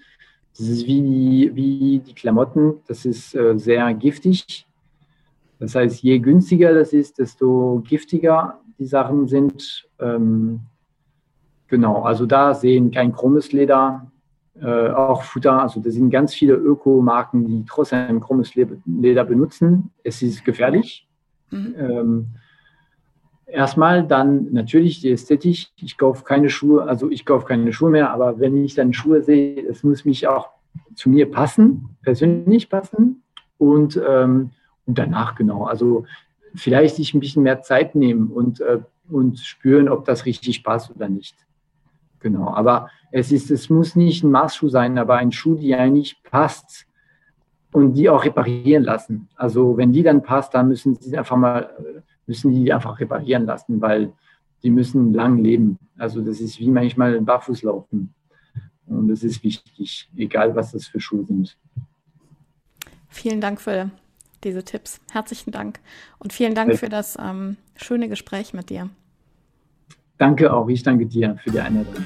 [0.57, 4.65] das ist wie die, wie die Klamotten, das ist äh, sehr giftig.
[5.59, 9.87] Das heißt, je günstiger das ist, desto giftiger die Sachen sind.
[9.99, 10.61] Ähm,
[11.67, 14.11] genau, also da sehen kein chromes Leder,
[14.59, 15.61] äh, auch Futter.
[15.61, 19.91] Also da sind ganz viele Ökomarken, die trotzdem chromes Leder benutzen.
[20.03, 21.06] Es ist gefährlich.
[21.51, 21.75] Mhm.
[21.77, 22.27] Ähm,
[23.45, 25.67] erstmal dann natürlich die Ästhetik.
[25.77, 29.23] Ich kaufe keine Schuhe, also ich kaufe keine Schuhe mehr, aber wenn ich dann Schuhe
[29.23, 30.49] sehe, es muss mich auch
[30.95, 33.23] zu mir passen, persönlich passen
[33.57, 34.51] und, ähm,
[34.85, 35.65] und danach genau.
[35.65, 36.05] Also
[36.55, 38.79] vielleicht sich ein bisschen mehr Zeit nehmen und, äh,
[39.09, 41.35] und spüren, ob das richtig passt oder nicht.
[42.19, 42.49] Genau.
[42.49, 46.87] Aber es ist, es muss nicht ein Maßschuh sein, aber ein Schuh, der eigentlich passt
[47.77, 49.29] und die auch reparieren lassen.
[49.35, 51.69] Also wenn die dann passt, dann müssen sie einfach mal,
[52.25, 54.13] müssen die einfach reparieren lassen, weil
[54.63, 55.77] die müssen lang leben.
[55.97, 58.13] Also das ist wie manchmal barfuß laufen.
[58.87, 61.55] Und das ist wichtig, egal was das für Schuhe sind.
[63.09, 63.91] Vielen Dank für
[64.43, 64.99] diese Tipps.
[65.11, 65.79] Herzlichen Dank.
[66.17, 68.89] Und vielen Dank für das ähm, schöne Gespräch mit dir.
[70.17, 70.67] Danke auch.
[70.67, 72.05] Ich danke dir für die Einladung.